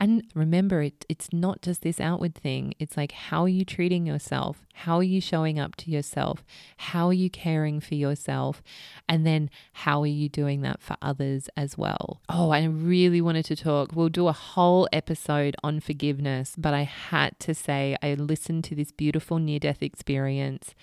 and 0.01 0.25
remember, 0.33 0.81
it, 0.81 1.05
it's 1.07 1.31
not 1.31 1.61
just 1.61 1.83
this 1.83 1.99
outward 1.99 2.33
thing. 2.33 2.73
It's 2.79 2.97
like, 2.97 3.11
how 3.11 3.43
are 3.43 3.47
you 3.47 3.63
treating 3.63 4.07
yourself? 4.07 4.65
How 4.73 4.97
are 4.97 5.03
you 5.03 5.21
showing 5.21 5.59
up 5.59 5.75
to 5.75 5.91
yourself? 5.91 6.43
How 6.77 7.05
are 7.09 7.13
you 7.13 7.29
caring 7.29 7.79
for 7.79 7.93
yourself? 7.93 8.63
And 9.07 9.27
then 9.27 9.51
how 9.73 10.01
are 10.01 10.07
you 10.07 10.27
doing 10.27 10.61
that 10.61 10.81
for 10.81 10.97
others 11.03 11.49
as 11.55 11.77
well? 11.77 12.19
Oh, 12.27 12.49
I 12.49 12.63
really 12.63 13.21
wanted 13.21 13.45
to 13.45 13.55
talk. 13.55 13.91
We'll 13.93 14.09
do 14.09 14.27
a 14.27 14.33
whole 14.33 14.89
episode 14.91 15.55
on 15.63 15.79
forgiveness, 15.79 16.55
but 16.57 16.73
I 16.73 16.81
had 16.81 17.39
to 17.41 17.53
say, 17.53 17.95
I 18.01 18.15
listened 18.15 18.63
to 18.65 18.75
this 18.75 18.91
beautiful 18.91 19.37
near 19.37 19.59
death 19.59 19.83
experience 19.83 20.73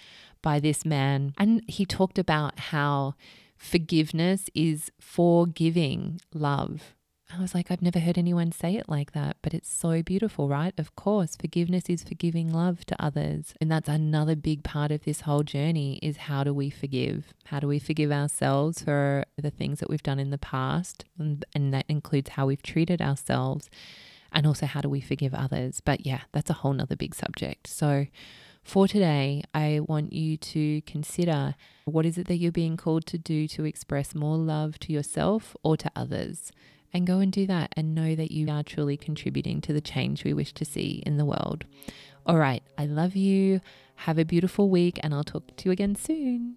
by 0.42 0.60
this 0.60 0.84
man, 0.84 1.34
and 1.36 1.62
he 1.66 1.84
talked 1.84 2.20
about 2.20 2.56
how 2.60 3.14
forgiveness 3.56 4.48
is 4.54 4.92
forgiving 5.00 6.20
love. 6.32 6.94
I 7.30 7.42
was 7.42 7.54
like, 7.54 7.70
I've 7.70 7.82
never 7.82 7.98
heard 7.98 8.16
anyone 8.16 8.52
say 8.52 8.76
it 8.76 8.88
like 8.88 9.12
that, 9.12 9.36
but 9.42 9.52
it's 9.52 9.70
so 9.70 10.02
beautiful, 10.02 10.48
right? 10.48 10.72
Of 10.78 10.96
course, 10.96 11.36
forgiveness 11.36 11.84
is 11.88 12.02
forgiving 12.02 12.50
love 12.50 12.86
to 12.86 12.96
others. 12.98 13.52
And 13.60 13.70
that's 13.70 13.88
another 13.88 14.34
big 14.34 14.64
part 14.64 14.90
of 14.90 15.04
this 15.04 15.22
whole 15.22 15.42
journey 15.42 15.98
is 16.02 16.16
how 16.16 16.42
do 16.42 16.54
we 16.54 16.70
forgive? 16.70 17.34
How 17.46 17.60
do 17.60 17.68
we 17.68 17.78
forgive 17.78 18.10
ourselves 18.10 18.82
for 18.82 19.24
the 19.36 19.50
things 19.50 19.80
that 19.80 19.90
we've 19.90 20.02
done 20.02 20.18
in 20.18 20.30
the 20.30 20.38
past? 20.38 21.04
And, 21.18 21.44
and 21.54 21.72
that 21.74 21.84
includes 21.86 22.30
how 22.30 22.46
we've 22.46 22.62
treated 22.62 23.02
ourselves 23.02 23.68
and 24.32 24.46
also 24.46 24.64
how 24.64 24.80
do 24.80 24.88
we 24.88 25.02
forgive 25.02 25.34
others? 25.34 25.82
But 25.84 26.06
yeah, 26.06 26.22
that's 26.32 26.50
a 26.50 26.54
whole 26.54 26.72
nother 26.72 26.96
big 26.96 27.14
subject. 27.14 27.66
So 27.66 28.06
for 28.62 28.88
today, 28.88 29.42
I 29.52 29.80
want 29.86 30.14
you 30.14 30.38
to 30.38 30.80
consider 30.82 31.56
what 31.84 32.06
is 32.06 32.16
it 32.16 32.26
that 32.28 32.36
you're 32.36 32.52
being 32.52 32.78
called 32.78 33.04
to 33.06 33.18
do 33.18 33.46
to 33.48 33.66
express 33.66 34.14
more 34.14 34.38
love 34.38 34.78
to 34.80 34.94
yourself 34.94 35.54
or 35.62 35.76
to 35.76 35.90
others 35.94 36.52
and 36.92 37.06
go 37.06 37.18
and 37.18 37.32
do 37.32 37.46
that 37.46 37.72
and 37.76 37.94
know 37.94 38.14
that 38.14 38.30
you 38.30 38.50
are 38.50 38.62
truly 38.62 38.96
contributing 38.96 39.60
to 39.62 39.72
the 39.72 39.80
change 39.80 40.24
we 40.24 40.32
wish 40.32 40.52
to 40.54 40.64
see 40.64 41.02
in 41.06 41.16
the 41.16 41.24
world. 41.24 41.64
All 42.26 42.38
right, 42.38 42.62
I 42.76 42.86
love 42.86 43.16
you. 43.16 43.60
Have 44.02 44.18
a 44.18 44.24
beautiful 44.24 44.68
week, 44.68 44.98
and 45.02 45.14
I'll 45.14 45.24
talk 45.24 45.56
to 45.56 45.64
you 45.66 45.72
again 45.72 45.96
soon. 45.96 46.56